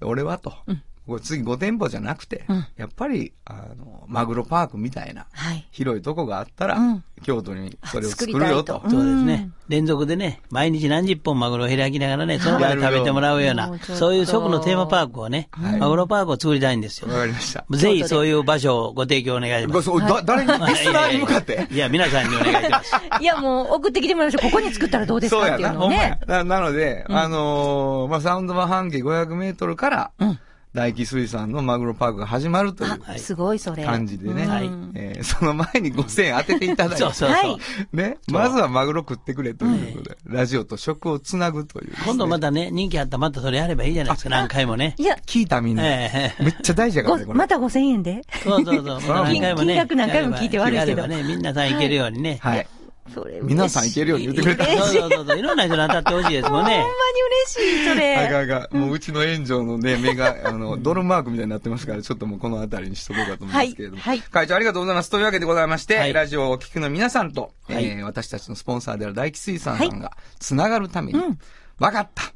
[0.00, 0.54] 俺はと。
[1.08, 5.66] これ次5店舗じゃなくて、うんやっぱり、あの、マグロパークみたいな、はい。
[5.72, 8.80] 広いとこがあったら、うん京都にそれを作るよと。
[8.88, 9.54] そうですねうん。
[9.68, 17.08] 連続でね、毎日何十本マグロを開きながらね、その場で食べてもらうようなそういう食のテーマパークをね、はいマグロパークを作りたいんですよ。
[17.12, 17.64] わかりました。
[17.70, 19.90] ぜひそういう場所をご提供お願いします。
[20.24, 21.66] 誰に、リスナーに向かって？
[21.72, 22.92] いや、皆さんにお願いします。
[23.20, 24.50] いや、もう送ってきてもらいましょう。
[24.52, 26.20] ここに作ったらどうですそうやな、かっていうのをね。。
[26.28, 30.38] ななので、あのーまあ、サウンド版半径500メートルから、うん
[30.78, 33.84] 大気水産のマグロパークが始まるというあ、すごいそれ。
[33.84, 37.50] 感じでね、はいえーその前に5000円当てていただいて、そうそうそう。
[37.50, 37.58] はい
[37.92, 44.94] ね、まずはマグロ食ってくれということで、ラジオと食をつなぐという、今度またね、人気あったらまたそれやればいいじゃないですか、何回もね。
[44.98, 45.82] いや、聞いたみんな。
[45.84, 47.34] ええめっちゃ大事やからね、これ。
[47.34, 48.84] ごまた5000円でそうそうそう。
[48.84, 49.66] ま た何回もね。
[49.66, 52.38] 金額何回も聞いて悪いけどやればね、みんなさんいけるようにね。
[52.40, 52.66] はい。
[53.14, 55.38] それ皆さんいけるように言ってくれたそうそうそうそう。
[55.38, 56.76] いろんな人に当たってほしいですもんね。
[56.76, 56.92] ほんまに
[57.46, 58.16] 嬉しい、それ。
[58.16, 58.78] んあかん。
[58.78, 64.02] もううちの炎上のね、目が、あの、ドルマークみたいになってますから、ちょっともうこのあたりにしとこうかと思いますけれども。
[64.02, 65.10] はいはい会長ありがとうございます。
[65.10, 71.20] というわけでございまして、はいラジオをお聞きの皆さんと、はいえー私たちのスポンサーである大気水産さんが、つながるために、
[71.78, 72.32] わかった。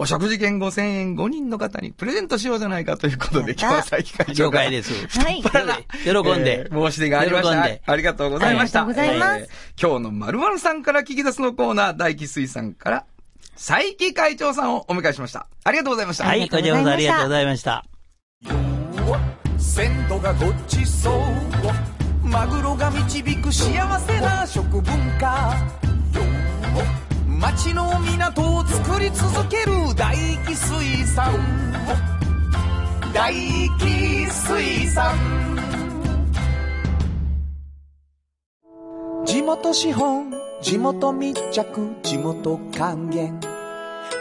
[0.00, 4.92] お食事券5000円5人の方にプレゼントしようじゃないかということで、今日は佐伯会長了解です。
[5.18, 5.42] はい。
[5.42, 6.68] 喜んでえ。
[6.70, 7.54] ー申し出がありました。
[7.54, 8.82] 喜んでありがとうございました。
[8.82, 13.06] ありがとうございますえー今日の〇〇さんから聞き出すのコーナー、大気水産から、
[13.54, 15.48] 佐伯会長さんをお迎えしました。
[15.64, 16.24] ありがとうございました。
[16.24, 17.84] はい、こちらこそありがとうございました。
[19.58, 24.84] 鮮度がごちそうマグロが導く幸せな食文
[25.18, 25.54] 化
[27.40, 31.32] 町の港を作り続ける大気水産。
[33.14, 33.32] 大
[33.78, 35.14] 気水産。
[39.24, 43.40] 地元資本地元密着地元還元。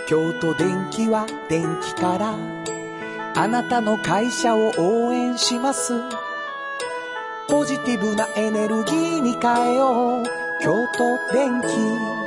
[0.08, 2.36] 京都電気は電気から。
[3.36, 5.94] あなたの会社を応援します。
[7.50, 10.24] ポジティブなエネルギーに変えよう。
[10.62, 12.27] 京都電気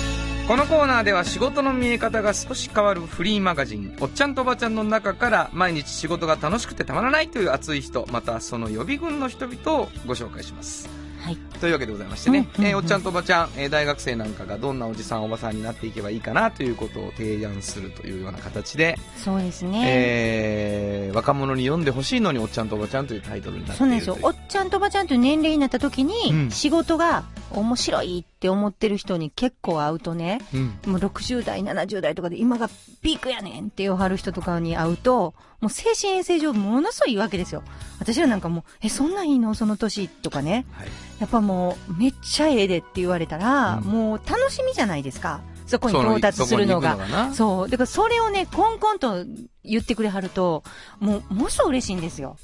[0.47, 10.89] このコーナーでは仕事の見え方が少し変わるフリーマガジン、おっちゃんとおばちゃんの中から毎日仕事が楽しくてたまらないという熱い人、またその予備軍の人々をご紹介します。
[11.21, 11.37] はい。
[11.61, 19.83] というわけでございましてね、うんうんうんえーおっちゃんとおばちゃん、えー大学生なんかがどんなおじさんおばさんになっていけばいいかなということを提案するというような形で、そうですね。
[19.85, 24.17] えー若者に読んでほしいのにおっちゃんとおばちゃんというタイトルになってそうなんですよ。
[24.21, 30.61] おっちゃんとおばちゃんという年齢になった時に、うん仕事が面白いって思ってる人に結構会うとね、うん
[30.91, 32.69] もう60代、70代とかで今が
[33.01, 37.63] ピークやねんって言わはる人とかに会うと、もう精神衛生上ものすごいいいわけですよ。
[37.99, 39.53] 私はなんかもう、え、そんなんいいの？
[39.53, 40.65] その年とかね。
[40.71, 40.87] はい
[41.19, 45.41] やっぱもう、めっちゃええでって言われたら、うんもう楽しみじゃないですか。
[45.67, 46.97] そこに到達するのが。
[47.33, 47.69] そう。
[47.69, 49.23] だからそれをね、コンコンと
[49.63, 50.63] 言ってくれはると、
[50.99, 52.37] もう、ものすごい嬉しいんですよ。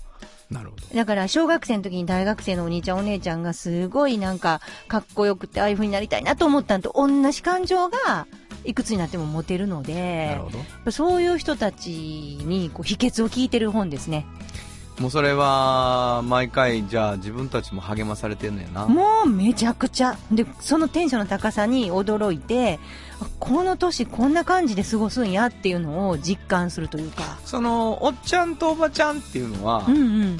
[0.49, 0.95] なるほど。
[0.95, 8.27] だから、小学生の時に大学生のお兄ちゃんお姉ちゃんがすごいなんか、かっこよくて、ああいう風になりたいなと思ったのと同じ感情が、
[8.63, 10.39] いくつになっても持てるのなで。
[10.89, 14.25] そういう人たちに、こう、秘訣を聞いてる本ですね。
[14.99, 18.87] もうそれは、毎回、じゃあ自分たちも励まされてんのやな。
[18.87, 20.17] もうめちゃくちゃ。
[20.31, 23.06] で、そのテンションの高さに驚いて、あ
[23.39, 27.39] この年こんな感じで過ごすんやっていうのを実感するというか。
[27.45, 30.37] その、おっちゃんとおばちゃんっていうのはう、んうん。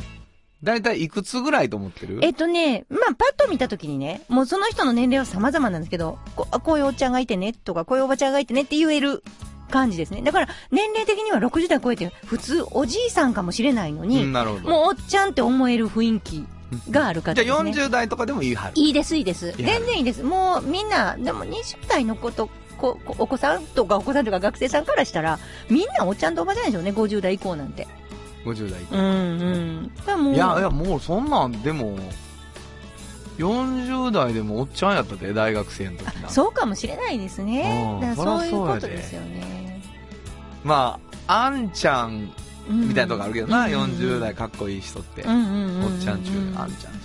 [0.63, 2.20] だいたいいくつぐらいと思ってる？
[2.24, 9.24] えっとね、まあ、パッと見たときにね、もうその人の年齢は様々なんですけど、こあこういうおっちゃんがいてね、とか、こういうおばちゃんがいてねって言える
[9.70, 10.22] 感じですね。
[10.24, 14.70] だから、年齢的には60代超えて、普通おじいさんかもしれないのに、うんなるほど。
[14.70, 16.46] もうおっちゃんって思える雰囲気
[16.90, 17.86] がある方じゃあですね。
[17.86, 18.74] 40代とかでもいいはる。
[18.76, 19.52] いいです、いいです。
[19.58, 20.24] 全然いいです。
[20.24, 27.88] もうみんな、でも20代の子と、ここお子さんとかお子さんとか学生さんからしたら、みんなおっちゃんとおばちゃんでしょうね、50代以降なんて。
[28.46, 28.82] 50代。
[28.92, 30.32] うんうん。
[30.32, 31.98] ういや、いや、もうそんなん、でも、
[33.38, 36.30] 40代でもおっちゃんやったで、大学生の時な。
[36.30, 37.90] そうかもしれないですね。
[37.94, 39.82] うんだからそういうことですよね。
[40.63, 42.32] まあ、あんちゃん
[42.70, 45.22] みたいなとこあるけどな、うん40代かっこいい人って。
[45.22, 45.28] おっ
[46.00, 46.98] ちゃんちゅう、あんちゃん。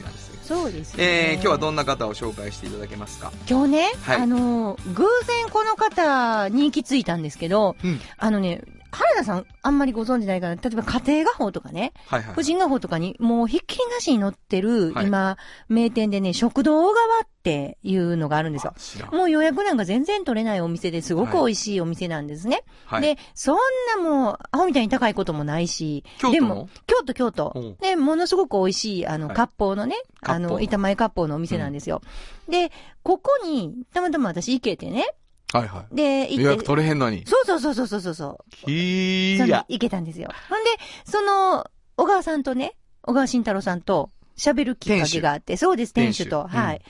[0.42, 1.04] そうですよね。
[1.04, 3.32] えー、今日はどんな方を紹介していただけますか？
[3.48, 4.20] 今日ね、はい。
[4.20, 8.00] あの、偶然この方に行き着いたんですけど、うん。
[8.16, 12.34] あのね、原田さんあんまりご存知ないから、例えば家庭画報とかね、はいはい。
[12.34, 15.36] 婦人画報とかにもうひっきりなしに載ってる、はい今、
[15.68, 19.06] 名店でね、食堂小川っていうのがあるんですよ。
[19.12, 22.62] もう予約なんか全然取れないお店ですごく美味しいお店なんですね。
[22.84, 23.02] はい。
[23.02, 23.56] で、そん
[23.96, 26.32] なもう、アホみたいに高いこともないし、京都の？
[26.32, 27.76] でも、京都、京都うん。
[27.76, 32.02] で、ものすごく美味しい、あの、はい割烹のね、あの、板前割烹のお店なんですよ。
[32.48, 32.70] で、
[33.02, 35.14] ここに、たまたま私行けてね、
[35.52, 36.36] はいはで、い。
[36.36, 37.24] 予約行って、取れへんのに。
[37.26, 38.50] そうそうそうそうそうそう。
[38.50, 39.64] きーや。
[39.68, 40.30] 行けたんですよ。
[40.48, 40.70] ほんで、
[41.04, 46.44] その、小川さんとね、小川慎太郎さんと喋るきっかけがあって、そうです、店主と。
[46.44, 46.78] 店主うんはい。
[46.78, 46.82] で、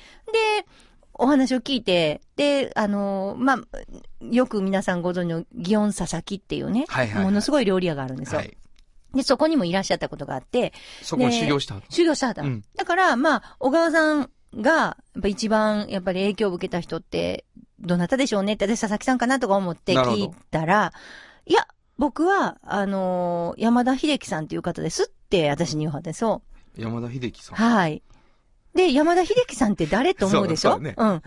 [1.15, 3.59] お話を聞いて、で、あのまあ、
[4.31, 8.39] よく皆さんご存知の祇園佐々木っていうね、はいはいはいものすごい料理屋があるんですよ。
[8.39, 8.57] はい。
[9.15, 10.73] で、そこにもいらっしゃったことがあって、
[11.03, 17.45] そこに修行したの修行したうんだから、まあ、小川さんが、やっぱ一番、やっぱり影響を受けた人って、
[17.81, 18.55] どなたでしょうね？
[18.55, 20.93] って、私佐々木さんかなとか思って聞いたら、
[21.47, 21.67] いや、
[21.99, 26.43] 僕は、あのー山田秀樹さんっていう方ですって、私に言うはんですよ。
[26.77, 27.57] 山田秀樹さん。
[27.57, 28.03] はい。
[28.75, 30.73] で、山田秀樹さんって誰と思うでしょ？
[30.73, 31.09] そうねうん。
[31.09, 31.23] うん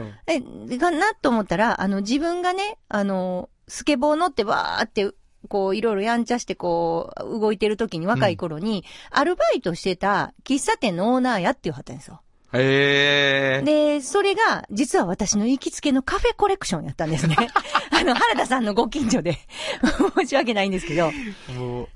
[0.72, 5.12] え、かなと思ったら、あの、自分がね、あの、スケボー乗ってわーって、
[5.48, 12.22] こう、いろいろやんちゃして、こう、動いてる時に、若い頃に、アルバイトしてた喫茶店のオーナーやって言わはったんですよ。
[12.54, 13.66] へー。
[13.66, 17.36] で、それが、実は私の行きつけのカフェコレクションやったんですね。
[17.92, 19.38] あの、原田さんのご近所で、
[20.18, 21.12] 申し訳ないんですけど。
[21.58, 21.88] もう、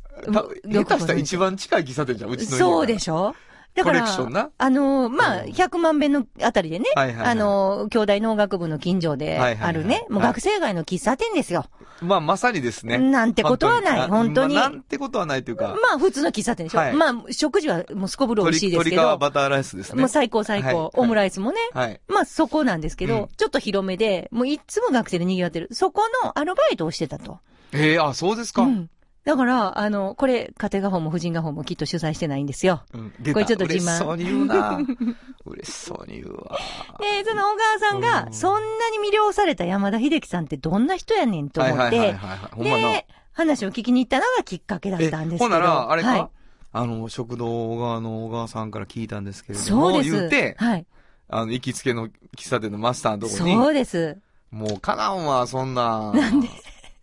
[0.71, 2.99] 下手したら一番近い喫茶店じゃん、うちの家そうでょ。
[2.99, 3.35] しょ？
[3.75, 11.65] だから、あの、まあ、うん100万遍のあたりでね、はいはいはいあの、兄弟農学部の近所であるね、もうはい学生街の喫茶店ですよ。
[12.01, 12.97] まあ、まさにですね。
[12.97, 16.79] なんてことはない本当にまあなんてことはないというか、まあ、普通の喫茶店でしょ。
[16.79, 19.99] はいまあ、食事はもうすこぶる美味しいですけ鶏鶏皮ど、バターライスですね。
[19.99, 21.99] もう最高最高、はいオムライスもね、はい。
[22.07, 25.69] まあそこなんですけど、うんちょっと広めで、もういつも学生で賑わってる。
[25.71, 27.39] そこのアルバイトをしてたと。
[27.71, 28.63] ええあ、そうですか。
[28.63, 28.89] うん。
[29.30, 32.82] だから、あの、これ、家庭画法も婦人画法もきっと取材してないんですよ。
[32.96, 34.80] うんこれちょっと自慢嬉しそうに言うな。
[35.46, 36.58] 嬉しそうに言うわ。
[37.00, 42.39] で、その小川さんうんが、そんなに魅了された山田秀樹さんってどんな人やねんと思って、はいはいはいはいはい。
[42.56, 42.92] ほんまな。
[42.94, 45.38] で、話を聞きに行ったのがきっかけだったんですけど。
[45.38, 46.28] ほんなら、あれか、はい
[46.72, 50.12] あの、食堂側の小川さんから聞いたんですけれども、そうです。
[50.12, 50.86] 言うて、はい。
[51.28, 54.18] あの、行きつけの喫茶店のマスターのとこに、そうです。
[54.52, 56.13] もうかなんわ、そんな。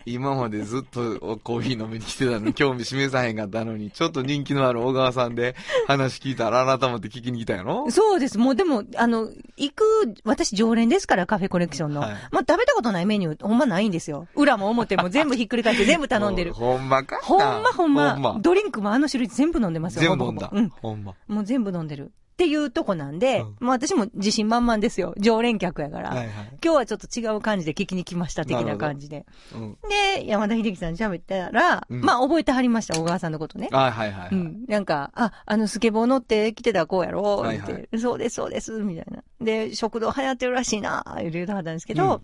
[0.07, 5.57] 今までずっとコーヒー飲みに来てたのに、 興味示さへんかったのに、ちょっと人気のある小川さんで
[5.88, 7.90] 話聞いたら改めて聞きに来たやろ？
[7.90, 8.38] そうです。
[8.38, 9.83] もうでも、あの、行く、
[10.25, 12.01] 私常連ですから、カフェコレクションの。
[12.01, 14.29] はいまあ、食べたことないメニュー、ほんまないんですよ。
[14.37, 16.53] 裏も表も全部ひっくり返って 全部頼んでる。
[16.55, 17.19] ほんまか？
[17.23, 18.38] ほんまほんま。
[18.40, 20.03] ドリンクもあの種類全部飲んでますよ。
[20.11, 20.51] 全部飲んだ。
[20.53, 20.69] うん。
[20.69, 21.14] ほんま。
[21.27, 22.12] もう全部飲んでる。
[22.37, 25.14] っていうとこなんで、うんもう私も自信満々ですよ。
[25.16, 26.11] 常連客やから。
[26.11, 26.29] はいはい。
[26.62, 29.25] 今日はちょっと違う感じで聞きに来ました、的な感じで。
[29.55, 29.79] うん。
[30.14, 33.70] で、山田秀樹さんに喋ったら、うんまあ覚えてはりました、小川さんのことね。
[33.72, 34.29] はいはいはい。
[34.33, 34.66] うん。
[34.68, 39.22] なんか、あ、あのスケボー乗って来てた子やろ、はいはいってそうです、そうです、みたいな。
[39.40, 42.20] で、食堂流行ってるらしいな、言うてはったんですけど、うん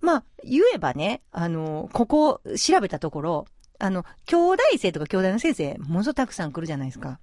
[0.00, 3.46] まあ、言えばね、あの、ここ調べたところ、
[3.80, 7.18] あの、兄弟生とか兄弟の先生、ものすごくたくさん来るじゃないですか。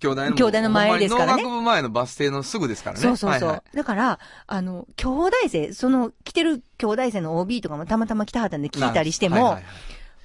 [0.00, 0.32] 兄弟の。
[0.36, 3.02] 兄弟の前ですからね農学部前のバス停のすぐですからね。
[3.02, 3.48] そうそうそう。
[3.48, 9.64] はいはいだから、あの、兄弟生、その、来てる兄弟生の OB とかもたまたま来たはったんで聞いたりしても、はいはいはい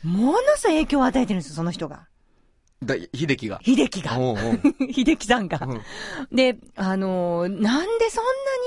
[0.03, 2.07] ものすごい影響を与えてるんですよ、その人が。
[2.83, 3.61] だ秀樹が。
[3.63, 4.17] 秀樹が。
[4.19, 4.59] おうおう
[4.91, 5.59] 秀樹さんが。
[5.61, 5.81] うん
[6.35, 8.25] で、あのーなんでそん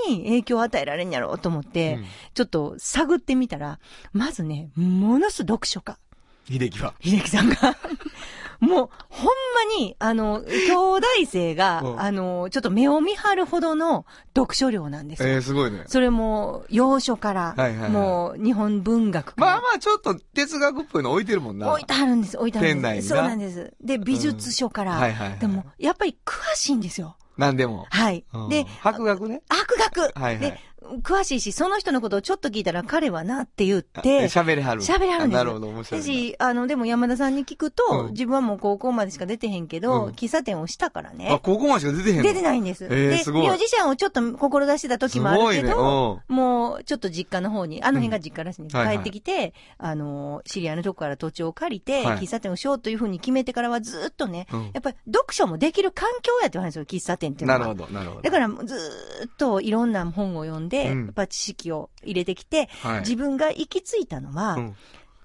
[0.09, 3.81] なに影響を与えられんやろうと思って、うんちょっと探ってみたら、
[4.13, 5.99] まずね、ものすごい読書家。
[6.49, 6.95] 秀樹は。
[7.03, 7.77] 秀樹さんが。
[8.61, 15.29] もう、ほんまに、あの、兄弟生が、 うんあの、ちょっと目を見張るほどの読書量なんですよ。
[15.29, 15.85] えー、すごいね。
[15.87, 19.47] それも、洋書から、はいはいはいもう、日本文学から。
[19.47, 21.71] まあまあ、ちょっと哲学っぽいの置いてるもんな。
[21.71, 23.09] 置いてあるんです、置いてあるん店内になです。
[23.09, 23.75] そうなんです。
[23.81, 24.93] で、美術書から。
[24.93, 27.17] はいはいはいでも、やっぱり詳しいんですよ。
[27.37, 27.87] なんでも。
[27.91, 28.25] はい。
[28.33, 28.49] うん。
[28.49, 29.43] で、博学ね。
[29.49, 30.39] 博学、はいはい。
[30.39, 30.61] で、
[31.03, 34.83] 詳しいし、その人のことをちょっと聞いたら彼はなって言っあて、喋りはる。
[34.83, 38.11] 喋りはるんですなるほど、面白いし、あの、でも山田さんに聞くと、うん。
[38.11, 40.13] 自分はもう高校までしか出てへんけど、うん。
[40.13, 41.41] 喫茶店をしたからあ、ね。
[41.43, 42.23] ここまでしか出てへんの？
[42.23, 42.85] 出てないんです。
[42.85, 48.77] えーで、ミュージシャンをちょっと志してた時もあるけど、もうちょっと実家の方に、あの辺が実家らしいんです。
[48.77, 48.87] うん。
[48.87, 49.05] はいはい。
[49.05, 52.19] 帰ってきて、あの、知り合いのとこから土地を借りて、はい。
[52.19, 54.65] 喫茶店をしようというふうに決めてからはずっとね、うん。
[54.75, 57.59] やっぱり読書もできる環境やって言われるんですよ、喫茶店っていうのは。
[57.61, 58.23] なるほど、なるほど。
[58.23, 64.77] だからずーっといろんな本を読んで、うんやっぱ知識を入れてきて、はい自分が行き着いたのは、うん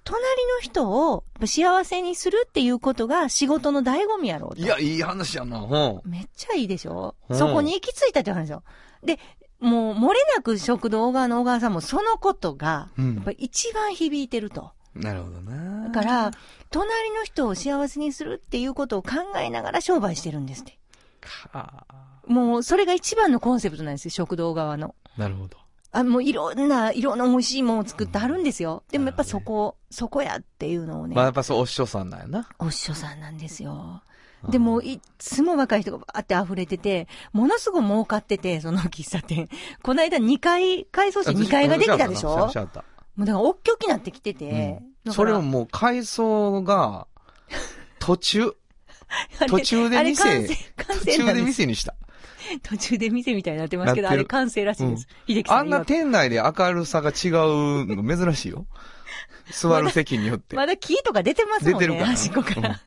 [0.02, 4.62] 隣の人を幸せにするっていうことが仕事の醍醐味やろうと。
[4.62, 5.60] いや、いい話やな。
[5.60, 8.64] ほめっちゃいいでしょ、うんそこに行き着いたって話よ。
[9.04, 9.18] で、
[9.60, 14.72] もう漏れなく食堂小川の小川さんもそのことが、うんやっぱり一番響いてると。
[14.96, 14.98] う。
[14.98, 15.88] なるほどな。
[15.88, 16.30] だから、
[16.70, 20.79] 隣の人を幸せにするっていうことを考えながら商売してるんですって。
[21.20, 21.86] か
[22.26, 24.94] もう、それが一番のコンセプトなんですよ、食堂側の。
[25.16, 25.56] なるほど。
[25.92, 28.84] あ、もういろんな、いろんな美味しいものを作ってあるんですよ。
[28.90, 32.48] でもやっぱそこ、そこやっていうのをね、まあやっぱそう、お師匠さんなんやな。
[32.58, 34.02] お師匠さんなんですよ。
[34.48, 39.48] でも、いっつも若い人がバーって溢れてて、ものすごい儲かってて、その喫茶店。
[39.82, 42.48] この間2階、改装して2階ができたでしょ？
[42.50, 42.84] しゃった。
[43.16, 44.48] もうだから、おっきょきなってきてて。
[44.48, 47.06] だからそれをもう改装が、
[47.98, 48.54] 途中、
[49.48, 50.46] 途中で店
[50.76, 51.42] 途中で。
[51.42, 51.94] 店にした。
[52.62, 55.08] 途中で店みたいになってますけど、あれ完成らしいです。
[55.26, 58.66] 秀樹さあんなん曰く店内で明るさが違うのが珍しいよ。
[59.50, 60.56] 座る席によって。
[60.56, 62.80] まだ木とか出てますもんね、出てるから端っこから。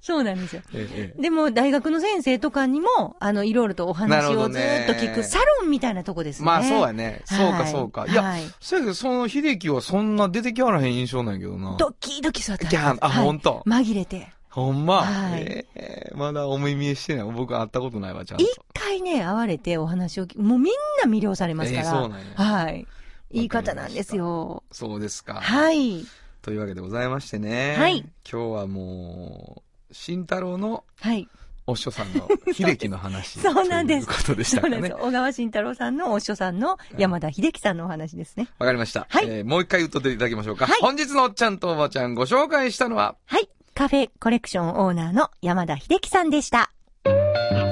[0.00, 0.62] そうなんですよ。
[0.74, 6.46] ええええでも、大学の先生とかにも、あの、いろいろとお話をずっと聞く、サロンみたいなとこですね。
[6.46, 7.22] まあそうやね。
[7.24, 8.06] そうかはいそうか。
[8.06, 11.76] いや、はいそうやけど、その秀樹はそんな出てきはらへん印象なんやけどな。
[11.78, 14.28] ドキドキ座っていやあはいほんと紛れて。
[14.52, 15.02] ほんま？
[15.02, 17.24] はいええまだお目見えしてない。
[17.32, 18.44] 僕会ったことないわ、ちゃんと。
[18.44, 21.84] 一回ね、会われてお話を聞もうみんな魅了されますから。
[21.84, 22.86] えーそうなんやはい。
[23.30, 24.62] いい方なんですよ。
[24.70, 25.34] そうですか。
[25.40, 26.04] はい。
[26.42, 27.76] というわけでございましてね。
[27.78, 31.26] はい今日はもう、慎太郎のはい。
[31.64, 33.38] お師匠さんの秀樹の話。
[33.40, 34.06] そうなんです。
[34.06, 35.02] ということでしたかねそうなんです。。
[35.06, 38.48] 小川慎太郎さんのお師匠さんの山田秀樹さんのお話ですね。
[38.58, 39.06] わかりました。
[39.08, 40.66] はいえーもう一回言っとっていただきましょうか。
[40.66, 43.48] はい本日のおっちゃんとおばちゃんご紹介したのは、はい。
[43.74, 46.70] カフェコレクションオーナーの山田秀樹さんでした。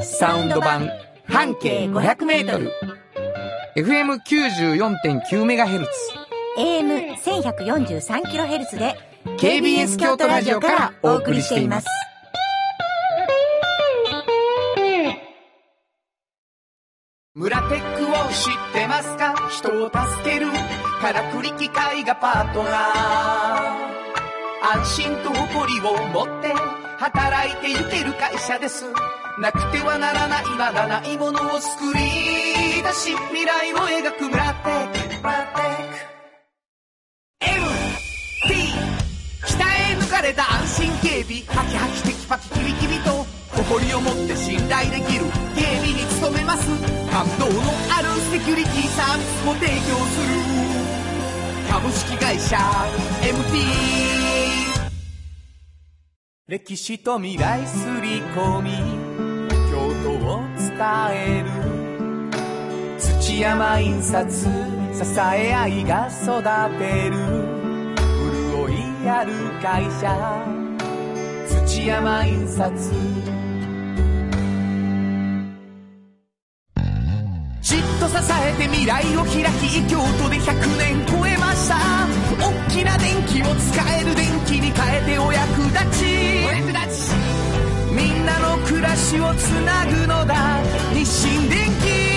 [0.02, 0.88] サウンド版
[1.26, 2.72] 半径500メートル
[3.76, 5.86] FM94.9MHz。
[6.58, 8.96] AM1143kHz で
[9.38, 11.86] KBS 京都ラジオからお送りしています。
[17.34, 19.34] 村テックを知ってますか？
[19.48, 20.48] 人を助ける
[21.00, 23.89] からくり機械がパートナー
[24.62, 26.52] 安心と誇りを持って
[26.98, 28.84] 働いてゆける会社です。
[29.40, 36.10] なくてはならないまだないものを作り出し未来を描く村テック村テック
[37.40, 38.52] MT
[39.46, 43.24] 鍛え抜かれた安心警備ハキハキテキパキキビキビと
[43.56, 45.24] 誇りを持って信頼できる
[45.56, 46.68] 警備に努めます。
[47.10, 47.52] 感動の
[47.96, 49.72] あるセキュリティサービスも提供
[50.04, 50.60] する。
[51.70, 52.58] 株式会社
[53.22, 54.19] MT
[56.50, 58.72] 歴史と未来すり込み
[59.70, 60.74] 京都を伝
[61.12, 62.98] える。
[62.98, 64.48] 土山印刷支
[65.32, 66.42] え合いが育
[66.76, 67.14] てる。
[68.58, 69.32] 潤いある
[69.62, 70.10] 会社。
[71.46, 72.74] 土山印刷
[77.60, 81.76] じっと支えて未来を開き京都で100年超えました。
[82.50, 86.04] 大きな電気を使える電気に変えてお役立ち
[86.44, 87.14] お役立ち
[87.92, 90.60] みんなの暮らしをつなぐのだ
[90.92, 92.10] 日清電気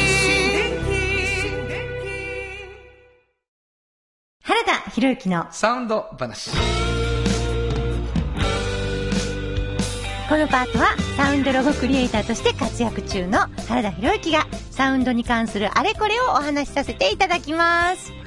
[4.41, 6.51] 原田博之のサウンド話。
[6.51, 6.57] こ
[10.29, 18.22] このパートはサウンドロゴクリエイターとして活躍中の原田博之がサウンドに関するあれこれをお話しさせていただきます。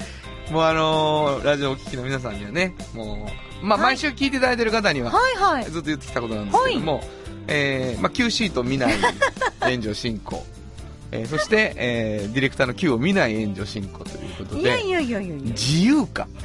[0.51, 3.29] もうあのーラジオをお聞きの皆さんにはね、も
[3.63, 5.65] う、まあ、はい毎週聞いていただいてる方には、はいはい。
[5.65, 7.01] ずっと言ってきたことなんですけども、
[7.49, 8.95] えー、まあ、Q シート見ない
[9.69, 10.45] 援助進行。
[11.13, 15.45] えー、そして、えー、ディレクターの Q を見ない援助進行ということで、いやいやいやいやいや。
[15.53, 16.27] 自由か。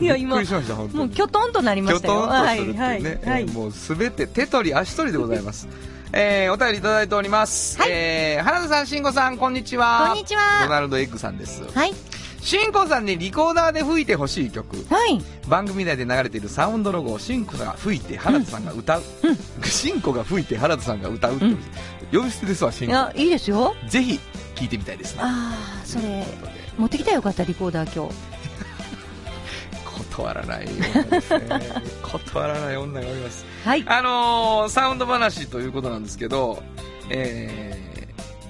[0.00, 0.98] いや今びっくりしました、本当に。
[1.04, 2.14] もうきょとんとなりましたよ。
[2.14, 5.68] とんとするっていうね、はいはいはいえーもうすべて手取り足取りでございます。
[6.16, 7.76] えー、お便りいただいております。
[7.80, 10.06] はいえー、花田さん、慎吾さん、こんにちは。
[10.10, 11.64] こんにちはドナルドエッグさんです。
[11.74, 11.92] はい。
[12.40, 14.76] 慎吾さんにリコーダーで吹いてほしい曲。
[14.94, 15.20] はい。
[15.48, 19.02] 番組内で流れているサウンドロゴをシンコが吹いて原田さんが歌う、
[19.64, 21.58] シンコが吹いて原田さんが歌うって、うん
[22.12, 23.74] 呼び捨てですわシンコいや、いいですよ。
[23.88, 24.20] ぜひ
[24.54, 26.24] 聞いてみたいですねああ、それ
[26.78, 28.14] 持ってきたらよかった、リコーダー今日。
[30.14, 31.60] 断らない女ですね
[32.02, 33.84] 断らない女がおりますはい。
[33.86, 36.62] あのーサウンド話ということなんですけど、
[37.10, 37.94] えー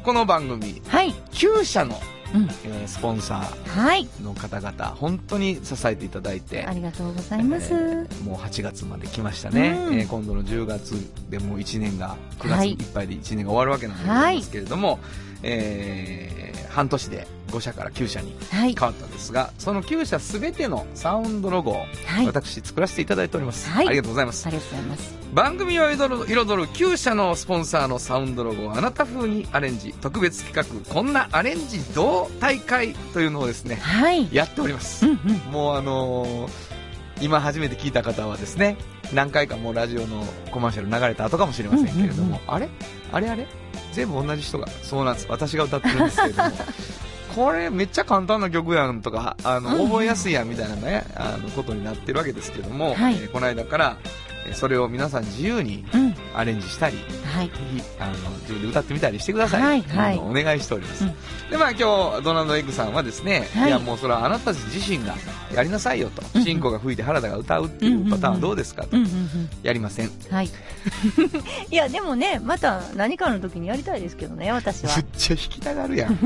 [0.04, 1.14] この番組はい。
[1.32, 1.98] 9社の、
[2.34, 2.42] うん。
[2.66, 4.06] えースポンサはい。
[4.20, 7.72] ーの方々本当に支えていただいてありがとうございます。
[7.72, 10.92] えーもう8月まで来ましたね、うんえー今度の10月
[11.30, 13.94] でもう1年が9月はいいっぱいで1年が終わるわけな
[14.32, 14.98] んですけれども、
[15.42, 18.74] えー半年で5社から9社にはい。
[18.74, 21.74] 変わったんですがその9社全てのサウンドロゴを
[22.06, 22.26] はい。
[22.26, 25.14] 私作らせていただいております、はいありがとうございますありがとうございます。
[25.34, 34.28] 番組を彩る彩る9社のスポンサーのサウンドロゴをあなた風にアレンジ特別企画こんなアレンジどう大会というのをですねはい。
[34.32, 35.52] やっておりますうんうん。
[35.52, 36.74] もうあのー
[37.20, 38.76] 今初めて聞いた方はですね
[39.12, 42.68] 何回かもうラジオのコマーシャル流れた後かもしれませんけれども、あれ？
[43.12, 43.46] あれあれ？
[43.92, 46.50] 全部同じ人がそうなんです私が歌ってるんですけれども
[47.34, 53.14] これめっちゃ簡単な曲やんとかあの覚えやすいやんみたいなねあのことになってるわけですけども、はい。
[53.14, 56.14] えーこの間からえーそれを皆さん自由にうん。
[56.34, 56.96] アレンジしたり
[57.32, 57.48] はい。
[57.48, 61.14] ぜひあの自分で歌ってみたりしてください、はいはいお願いしております、うん
[61.50, 65.14] でまあ今日ドナルド・エッグさんはですね、はいい、やもうそれはあなたたち自身が
[65.54, 69.48] やりなさいよとうんが吹いて原田が歌うっていうパターンはどうですかと、うんうんうん。
[69.62, 70.48] やりませんはい。
[71.70, 75.06] いや、でもね、また何かの時にやりたいですけどね、私はめっ。
[75.16, 76.18] ちゃ弾きたがるやん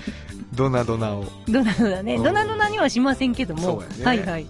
[0.54, 2.14] ドナドナをドナドナね。
[2.16, 3.62] うんドナドナにはしませんけども。
[3.62, 4.46] そうやねはいはい。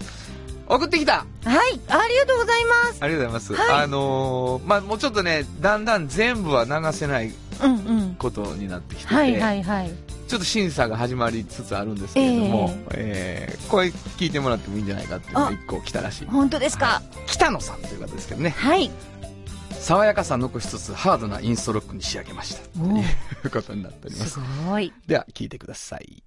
[0.67, 1.79] 送ってきたはい。
[1.87, 2.97] ありがとうございます。
[3.01, 8.15] ありがとうございます、はいあのーまあもうちょっとねだんだん全部は流せないうんうん。
[8.15, 9.91] ことになってきてて、はいはいはい。
[10.27, 16.27] ちょっと審査が始まりつつあるんですけれども、えーこれ聞いてもらってもいいんじゃないかっていうのが一個来たらしい。
[16.27, 17.01] 本当ですか？
[17.27, 18.89] 北野さんという方ですけどね、はい。
[19.71, 22.61] 爽やかさ残しつつハードなインストロックに仕上げました。
[22.79, 23.01] とい
[23.45, 24.39] うことになっておりますす。
[24.65, 24.93] ごい。
[25.07, 26.23] では、聞いてください。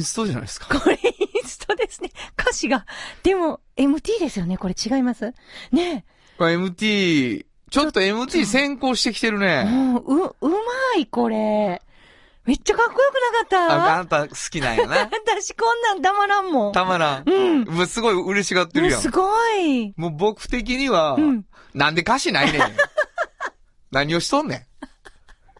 [0.00, 0.78] ンストじゃないですか。
[0.80, 0.98] これイ
[1.44, 2.10] ンストですね。
[2.38, 2.86] 歌詞が。
[3.22, 4.56] でも、MT ですよね。
[4.58, 5.32] これ違います？
[5.72, 6.04] ね
[6.38, 9.64] これ MT、ちょっと MT 先行してきてるえ。
[9.64, 9.70] ね。
[9.70, 10.56] もう、う、うま
[10.98, 11.80] い、これ。
[12.46, 15.06] めっちゃかっこよくなあかっあんた好きなんやな。
[15.06, 16.72] た 私こんなんたまらんもん。
[16.72, 17.24] たまらん。
[17.30, 17.64] うん。
[17.64, 19.10] もうすごい嬉しがってるやんす。
[19.10, 19.28] ご
[19.58, 19.92] い。
[19.96, 21.44] もう僕的には、うん
[21.74, 22.62] なんで歌詞ないねん。
[23.92, 24.86] 何をしとんねん。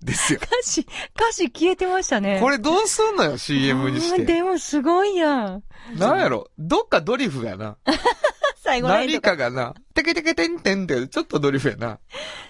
[0.03, 0.41] ですよ。
[0.43, 2.39] 歌詞、歌詞消えてましたね。
[2.41, 4.25] これどうすんのよ、CM にして。
[4.25, 5.65] でもすごいやん。
[5.97, 7.77] なんやろどっかドリフやな。
[8.63, 11.99] 最後の何かがな、テケテケテンテンってちょっとドリフやな。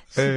[0.09, 0.31] すごい、え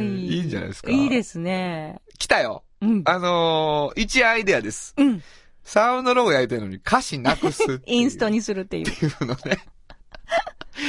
[0.00, 2.00] ーいいんじゃないですかいいですね。
[2.18, 2.64] 来たよ。
[2.80, 3.02] うん。
[3.04, 4.94] あのー、一アイデアです。
[4.96, 5.22] うん。
[5.62, 7.80] サウンドロゴやりたいのに歌詞なくす。
[7.86, 8.88] インストにするっていう。
[8.88, 9.58] っていうのね。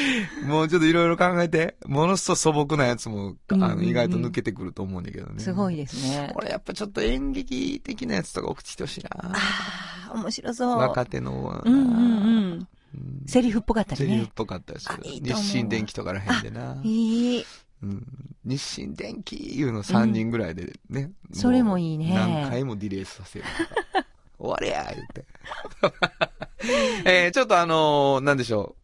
[0.45, 5.39] もうちょっといろいろ考えて、ものすごい素朴なやつも、あの、うんうんうん意外と抜けてくると思うんだけどね。
[5.39, 6.31] すごいですね。
[6.33, 9.09] これやっぱちょっと演劇的なやつとか送ってきてほしいな。
[9.13, 10.77] ああ、面白そう。
[10.77, 11.97] 若手の、うんうんうん。
[12.51, 12.67] うん
[13.27, 14.07] セリフっぽかったりね。
[14.07, 16.77] セリフっぽかったですあいい日清電機とからへんでな。
[16.83, 17.45] いい。
[17.83, 18.05] うん
[18.45, 21.11] 日清電機いうの3人ぐらいでね。
[21.33, 23.45] それもいいね何回もディレイさせる。
[24.37, 25.25] 終われや言って。
[27.25, 28.75] えー、ちょっとあのーなんでしょ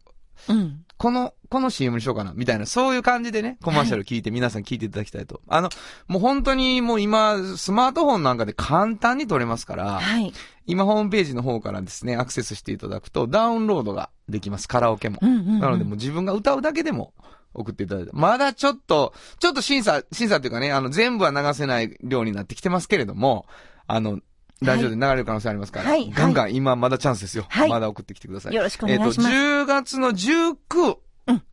[0.48, 0.52] う。
[0.52, 0.84] うん。
[1.02, 5.40] この、この CM にしようかな、みたいな、そういう感じでね、コマーシャル聞いて、皆さん聞いていただきたいと。
[5.48, 5.68] あの、
[6.06, 10.32] もう本当にもう今、スマートフォンなんかで簡単に撮れますから、はい。
[10.64, 15.18] 今ホームページの方からですね、アクセスしていただくと、ダウンロードができます、カラオケも。
[15.20, 15.58] うんうん、うん。
[15.58, 17.14] なのでもう自分が歌うだけでも
[17.52, 23.46] 送っていただいて、まだちょっと、ちょっと審査、審査っていうかね、あの、全部は流せない量になってきてますけれども、
[23.88, 24.20] あの、
[24.64, 26.10] ラジオで流れる可能性ありますから、はい。
[26.10, 27.46] ガンガン今まだチャンスですよ。
[27.48, 27.68] はい。
[27.68, 28.54] まだ送ってきてください。
[28.54, 29.30] よろしくお願いします。
[29.30, 30.96] えっ、と、10月の19、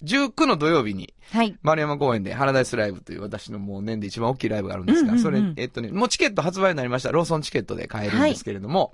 [0.03, 1.55] 19の土曜日に、はい。
[1.62, 5.24] 丸山公園でハラダイスライブという私のもう年で一番大きいライブがあるんですが、うんうんうん。
[5.24, 7.12] それ、えっとね、もうチケット発売になりました。
[7.12, 8.93] ローソンチケットで買えるんですけれども、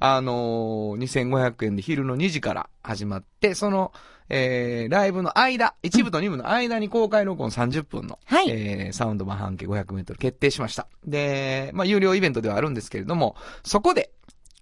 [0.00, 3.92] あのー、2500円で昼の2時から始まって、その、
[4.28, 10.88] えー、ライブの間、一部と二部の間に公開録音30分の、はいえー、サウンド版半径500メートル決定しました。
[11.06, 14.10] で、まあ、有料イベントではあるんですけれども、そこで、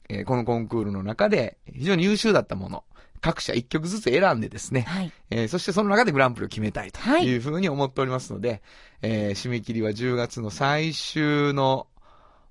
[0.09, 2.85] えーこのコンクールの中で非常に優秀だったもの、
[3.21, 5.13] 各社1曲ずつ選んでですね、はい。
[5.31, 8.63] えーそしてその中でグランプリを決めたいとはいいうふうに思っておりますので、
[9.01, 11.87] えー締め切りは10月の最終の、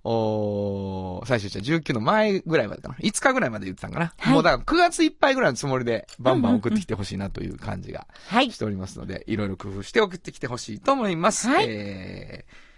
[0.05, 2.95] おー最終じゃ19の前ぐらいまでかな。
[2.95, 4.13] 5日ぐらいまで言ってたんかな。
[4.17, 8.57] はいもうだから9月いっぱいぐらいのつもりでバンバン送ってきてほしいなという感じがはいし。
[8.57, 11.47] ておりますので、いろいろ工夫して送ってきてほしいと思います。
[11.47, 12.72] はいえー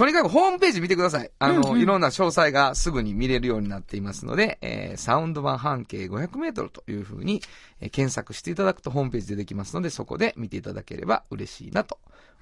[0.00, 1.30] とにかくホームページ見てください。
[1.38, 7.42] あの、うんうんいろんな詳細がすぐに見れるようになっていますので、えーサウンド版半径500メートルというふうに、
[7.82, 11.98] えー検索していただくとホームページ出てきますので、そこで見ていただければ嬉しいなと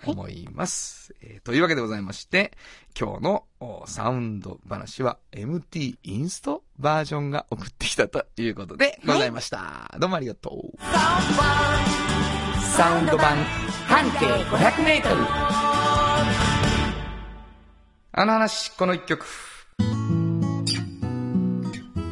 [0.06, 1.16] 思います。
[1.20, 2.52] えーというわけでございまして、
[2.96, 9.92] 今日のおサウンド話は MT インストバージョンが送ってきたということでございました。
[9.98, 10.78] どうもありがとう。
[12.76, 13.36] サウンド版
[13.88, 16.47] 半径500メートル。
[18.20, 19.24] あの話、この一曲。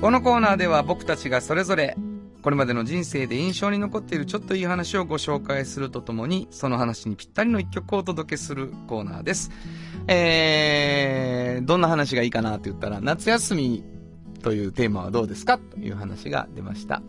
[0.01, 1.97] このコーナーでは僕たちがそれぞれ、
[2.43, 9.51] これまでの人生で印象に残っているちょっといい話をご紹介するとともに、その話にぴったりの一曲をお届けするコーナーです。
[10.07, 13.83] えー、どんな話がいいかなって言ったら、夏休み
[14.45, 17.03] というテーマはどうですかという話が出ました。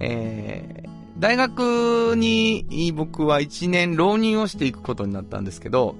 [0.00, 0.88] えー、
[1.18, 5.94] 大学に僕は1年浪人をしていくことになったんですけど、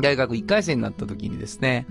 [0.00, 1.86] 大学1回生になった時にですね、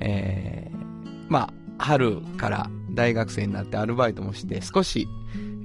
[0.00, 5.08] えー、まあ、春から大学生になってアルバイトもして少し、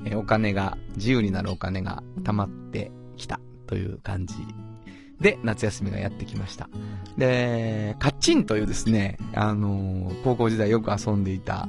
[0.05, 4.35] えお金が、自由になるお金が溜まってきたという感じ
[5.19, 6.69] で夏休みがやってきました。
[7.17, 11.67] で、カッチンというですね、あの高校時代よく遊んでいた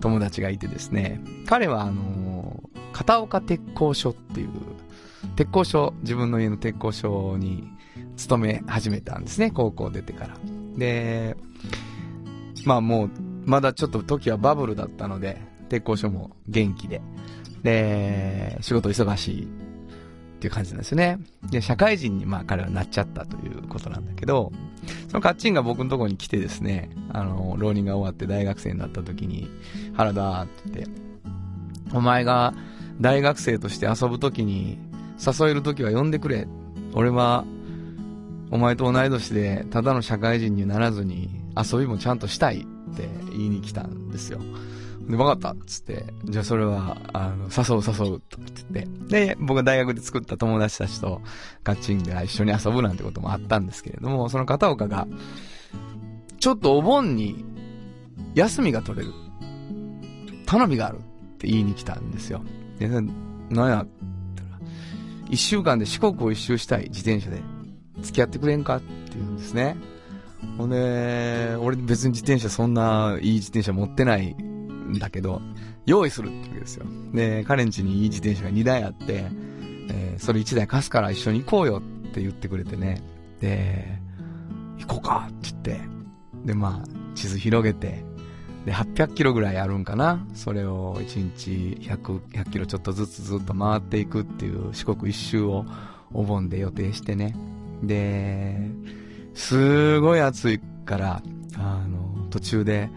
[0.00, 2.62] 友達がいてですね、彼はあの
[2.92, 4.48] 片岡鉄工所っていう、
[5.36, 7.68] 鉄工所、自分の家の鉄工所に
[8.16, 10.36] 勤め始めたんですね、高校出てから。
[10.76, 11.36] で、
[12.64, 13.10] まあもう、
[13.44, 17.02] まだちょっと時はバブルだったので、鉄工所も元気で。
[17.62, 19.46] で、仕事忙しいっ
[20.40, 21.18] ていう感じなんですよね。
[21.50, 24.52] で、社会人にまあ彼はなっちゃったということなんだけど、
[25.08, 29.48] そのカッチンが僕のとこに来てですね、あの、浪人が終わって大学生になった時に、
[29.94, 30.92] 原田って言って、
[31.94, 32.54] お前が
[33.00, 34.78] 大学生として遊ぶ時に、
[35.24, 36.46] 誘える時は呼んでくれ。
[36.92, 37.44] 俺は、
[38.54, 44.38] お前と同い年で、ただの社会人にならずに、遊びもちゃんとしたいって言いに来たんですよ。
[45.08, 48.88] で、分かったっつって、じゃあそれは、あの、誘う誘うと言って。
[49.08, 51.20] で、僕が大学で作った友達たちと、
[51.64, 55.08] ガッチンが一緒に遊ぶなんてこともあったんですけれども、その片岡が、
[56.38, 57.44] ちょっとお盆に、
[58.36, 59.12] 休みが取れる。
[60.46, 61.00] 頼みがあるっ
[61.38, 62.40] て言いに来たんですよ。
[62.78, 63.08] で、なん
[63.68, 63.86] やっ
[64.36, 64.60] たら、
[65.28, 67.42] 一週間で四国を一周したい、自転車で。
[68.04, 69.76] 付き合ってくれんかって言うんですね。
[70.58, 75.40] ほんで、俺別に自転車そんないい自転車持ってないんだけど、
[75.86, 76.86] 用意するってわけですよ。
[77.12, 79.26] で、彼ん家にいい自転車が2台あって、
[79.90, 83.02] えーそれ1台貸すから一緒に行こうよって言ってくれてね。
[83.40, 83.98] で、
[84.78, 85.80] 行こうかって言って。
[86.44, 88.04] で、まあ、地図広げて、
[88.64, 90.26] で、800キロぐらいあるんかな。
[90.34, 95.66] それを1日100、100キロちょっとずつずっと回っていくっていう四国一周を
[96.12, 97.36] お盆で予定してね。
[97.82, 98.70] で、
[99.34, 101.22] すごい暑いから、
[101.56, 102.88] あの、途中で、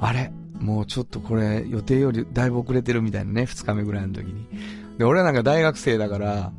[0.00, 0.32] あれ？
[0.60, 4.46] もうちょっとこれ予定よりだいぶ遅れてるみたいなね、二日目ぐらいの時に。
[4.98, 6.52] で、俺なんか大学生だから、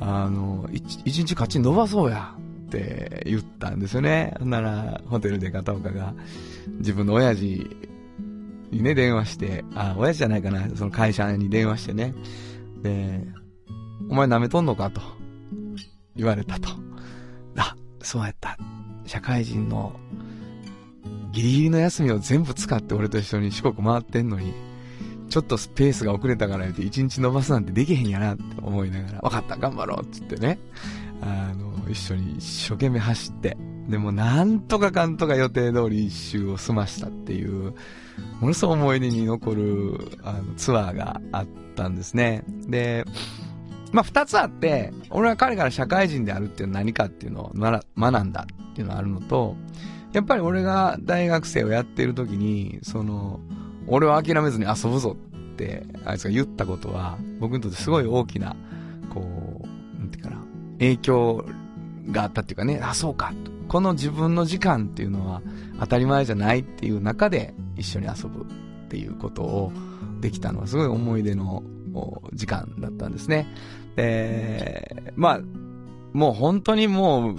[0.00, 2.34] あの、一日勝ち伸ばそうや
[2.66, 4.34] って言ったんですよね。
[4.40, 6.14] なら、ホテルで片岡が、
[6.78, 7.64] 自分の親父
[8.72, 12.12] にね、電話して、あ、親父じゃないかな、その会社に電話してね。
[12.82, 13.24] で、
[14.10, 14.90] お前舐めとんのか？
[14.90, 15.00] と
[16.16, 16.70] 言われたと。
[18.04, 18.58] そうやった。
[19.06, 19.92] 社会人の
[21.32, 24.54] ギリギリの休みを全部使って俺と一緒に四国回ってんのに、
[25.28, 30.58] ちょっとスペースが遅れたから言って一日伸ばすなんてできへんやなって思いながら、分かった、頑張ろうって言ってね、
[31.22, 33.56] あの、一緒に一生懸命走って、
[33.88, 37.74] でもなんとかかんとか予定通り一周を済ましたっていう、
[38.40, 42.44] ものすごい思い出に残るあのツアーがあったんですね。
[42.68, 43.04] で、
[43.94, 49.54] まあ、二つあって、俺は彼から社会人であるっていうのは何かっていうのを学んだっていうのがあるのと、
[50.12, 53.38] やっぱり俺が大学生をやっている時に、その、
[53.86, 55.16] 俺は諦めずに遊ぶぞ
[55.52, 58.56] って、あいつが言ったことは、僕にとってすごい大きな、
[59.10, 60.38] こう、なんていうかな、
[60.80, 61.44] 影響
[62.10, 63.32] があったっていうかね、あ、そうか。
[63.68, 65.40] この自分の時間っていうのは
[65.78, 69.72] 当たり前じゃないっていう中で一緒に遊ぶっていうことを
[70.20, 71.62] できたのはすごい思い出の
[72.32, 73.46] 時間だったんですね。
[73.96, 75.40] で、まあ、
[76.12, 77.36] もう本当にもう、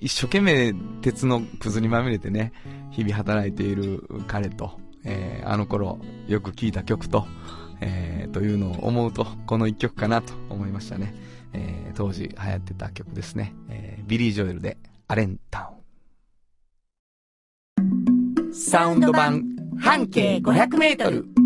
[0.00, 2.52] 一生懸命鉄のくずにまみれてね、
[2.90, 7.26] 日々働いている彼と、えーあの頃よく聴いた曲と、
[7.80, 11.14] えーというのを思うと、この一曲かなと思いましたね。
[11.52, 13.54] えー当時流行ってた曲ですね。
[13.68, 14.76] えービリー・ジョエルで、
[15.08, 15.72] アレンタ
[17.78, 18.52] ウン。
[18.52, 19.44] サウンド版、
[19.78, 21.45] 半径500メートル。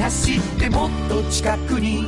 [0.00, 2.06] 走ってもっと近くに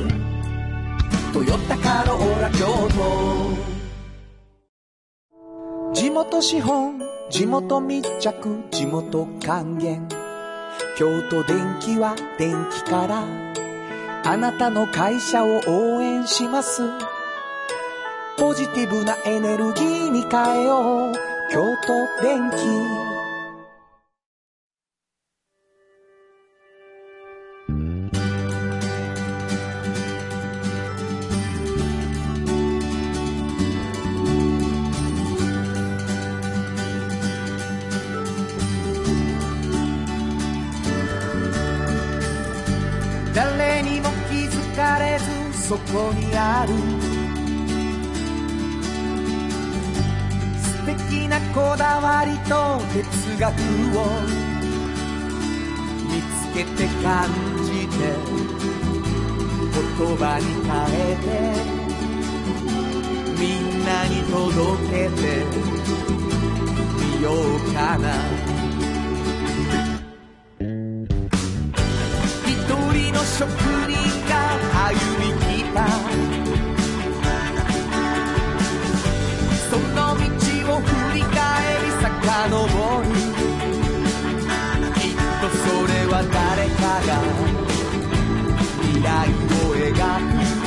[1.33, 3.71] 「トヨタカローラ京都」
[5.93, 10.07] 地元資本地元密着地元還元。
[10.97, 13.23] 京都電気は電気から。
[14.23, 16.83] あなたの会社を応援します。
[18.37, 21.13] ポジティブなエネルギーに変えよう。
[21.51, 23.10] 京都電気
[45.61, 46.73] そこにある。
[50.59, 53.53] 素敵なこだわりと哲学
[53.97, 53.99] を
[56.09, 57.29] 見つけて感
[57.63, 57.95] じて
[59.97, 61.29] 言葉に変えて
[63.39, 64.35] みんなに届
[64.89, 65.21] けて
[66.97, 67.35] みよう
[67.73, 68.03] かな。
[72.45, 73.47] 一人の職
[73.87, 73.95] 人
[74.27, 74.31] が
[74.89, 75.40] 歩み
[75.73, 75.87] た
[79.69, 80.23] その道
[80.73, 81.35] を振り返
[81.81, 82.51] り遡
[83.01, 83.05] る
[84.95, 87.11] きっとそれは誰かが
[88.81, 89.91] 未来を描
[90.27, 90.61] く。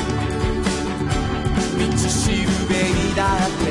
[1.74, 3.63] 道しるべにだって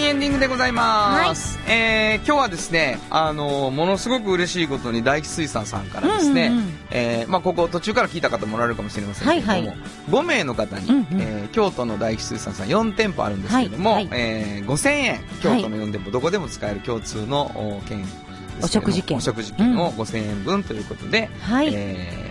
[0.00, 1.58] いエンディングでございます。
[1.68, 6.74] えー今日はですね、あのものすごく嬉しいことに大吉水産さんからですね、うんうんうん。
[6.90, 9.78] えーまあ、ここ途中から聞いた方もおられるかもしれませんけれども、はいはい。
[10.10, 11.06] 5名の方に、うんうん。
[11.20, 14.08] えー京都の大吉水産さん4店舗あるんですけれども、はい。
[14.08, 14.20] はい。
[14.20, 18.04] えー5000円、京都の4店舗、どこでも使える共通のお券
[18.62, 19.16] お食事券。
[19.16, 21.70] お食事券を5000円分ということで、はい。
[21.72, 22.29] えー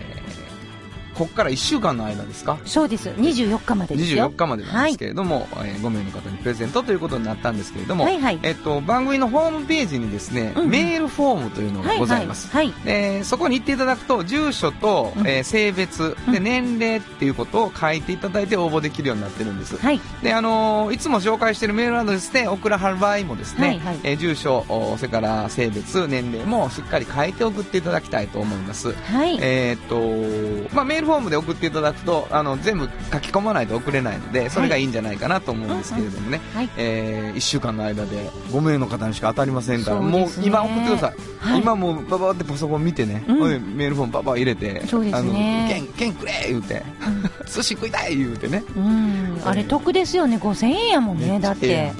[1.19, 2.57] ここから1週間の間ですか？
[2.65, 3.09] そうです。
[3.09, 4.29] 24日までですよ。
[4.31, 8.39] 24日までなんですけれども、えー5名の方にプレゼントということになったんですけれども、はいはい。
[8.43, 12.47] えっと、番組のホームページにですね、うんうんメールフォームというのがございます。
[12.49, 12.85] はいはい。
[12.85, 19.99] でそこに行っていただくと住所と、うんえー性別でうん年齢っていうことを書いていただいて応募できるようになってるんです、はい。
[20.23, 29.37] であのーいつも紹介しているメールアドレスで送らはる場合もですね、はいはいえー住所おそれから性別年齢もしっかり書いて送っていただきたいと思いますはい。
[29.41, 36.69] えーっとまあ、メールフォームで送っていただくとあの全部書き込まないと送れないのでそれがいいんじゃないかなと思うんですけれどもね、はい。
[36.77, 40.47] え1週間の間で5名の方にしか当たりませんから、もうそうですね。
[40.47, 41.61] 今送ってください、はい。
[41.61, 43.75] 今もうババってパソコン見てね、うん。
[43.75, 45.17] メールフォームババ入れてそうですね。
[45.17, 46.83] あの券券くれ言うて、
[47.47, 48.63] 寿司食いたい言うてね。
[48.75, 49.41] うん。
[49.43, 50.37] あれ得ですよね。
[50.37, 51.39] 5000円やもんね。
[51.39, 51.91] だって。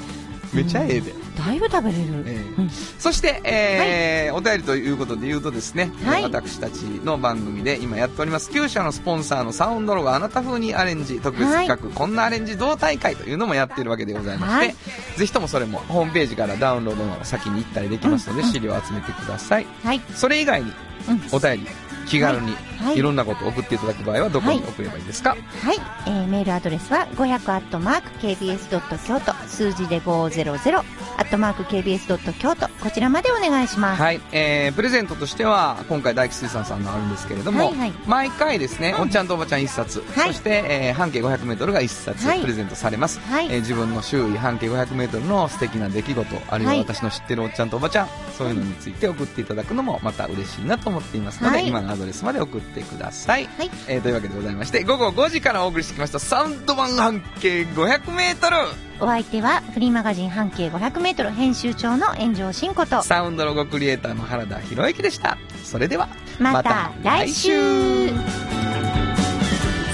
[0.54, 2.24] めっちゃええで、だいぶ食べれる。
[2.26, 2.62] ええ。
[2.62, 2.70] うん。
[2.70, 6.24] そして、えーお便りということで言うとですね、はい。
[6.24, 14.76] 私たちの番組で今やっております、9社のスポンサーのサウンドロゴあなた風にアレンジ、特別企画、こんなアレンジ同大会というのもやっているわけでございまして、はい。
[15.18, 19.66] ぜひともそれもホームページからダウンロードの先に行ったりできますので、資料を集めてください。
[19.84, 20.02] はい。
[20.16, 20.72] それ以外に
[21.08, 21.68] うん、お便り、
[22.10, 22.98] 気軽にはい。
[22.98, 25.36] いろんなことを送っていただく場合はどこに送ればいいですか、は
[25.74, 32.70] い、えーメールアドレスは500アットマーク KBS ドット京都数字で500アットマーク KBS ドット京都。
[32.82, 34.02] こちらまでお願いします。
[34.02, 37.94] はい、えー、プレゼントとしては、今回大吉水産さんのあるんですけれども、はいはい。
[38.08, 40.28] 毎回ですね、おっちゃんとおばちゃん一冊、はい。
[40.30, 42.42] そして、えー半径500メートルが一冊はい。
[42.42, 43.20] プレゼントされます。
[43.20, 43.48] はい。
[43.48, 48.08] えー自分の周囲半径500メートルの素敵な出来事、あるいははい私の知ってるおっちゃんとおばちゃん、
[48.38, 51.68] そういうのについて送っていただくのもまた嬉しいなと思っていますので、はい。
[51.68, 53.46] 今のアドレスまで送ってください。
[53.46, 58.56] はいえーというわけでございまして、午後5時からお送りしてきました、サウンド版半径500メートル
[59.02, 65.38] お相手はフリーマガジン半径500メートル編集長の炎上真子と、サウンドロゴクリエイターの原田博之でした。
[65.64, 68.10] それでは、また来週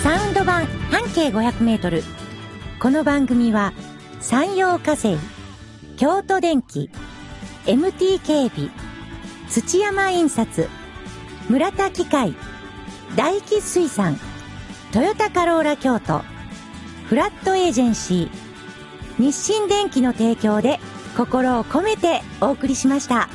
[0.01, 2.03] サウンド版半径500メートル。
[2.79, 3.73] この番組は
[4.21, 5.17] 山陽火星、
[5.97, 6.89] 京都電機、
[7.65, 8.69] MT 警備、
[9.49, 10.69] 土山印刷、
[11.47, 12.33] 村田機械、
[13.15, 14.17] 大気水産、
[14.91, 16.23] トヨタカローラ京都、
[17.07, 20.79] フラットエージェンシー、日清電機の提供で
[21.15, 23.29] 心を込めてお送りしました。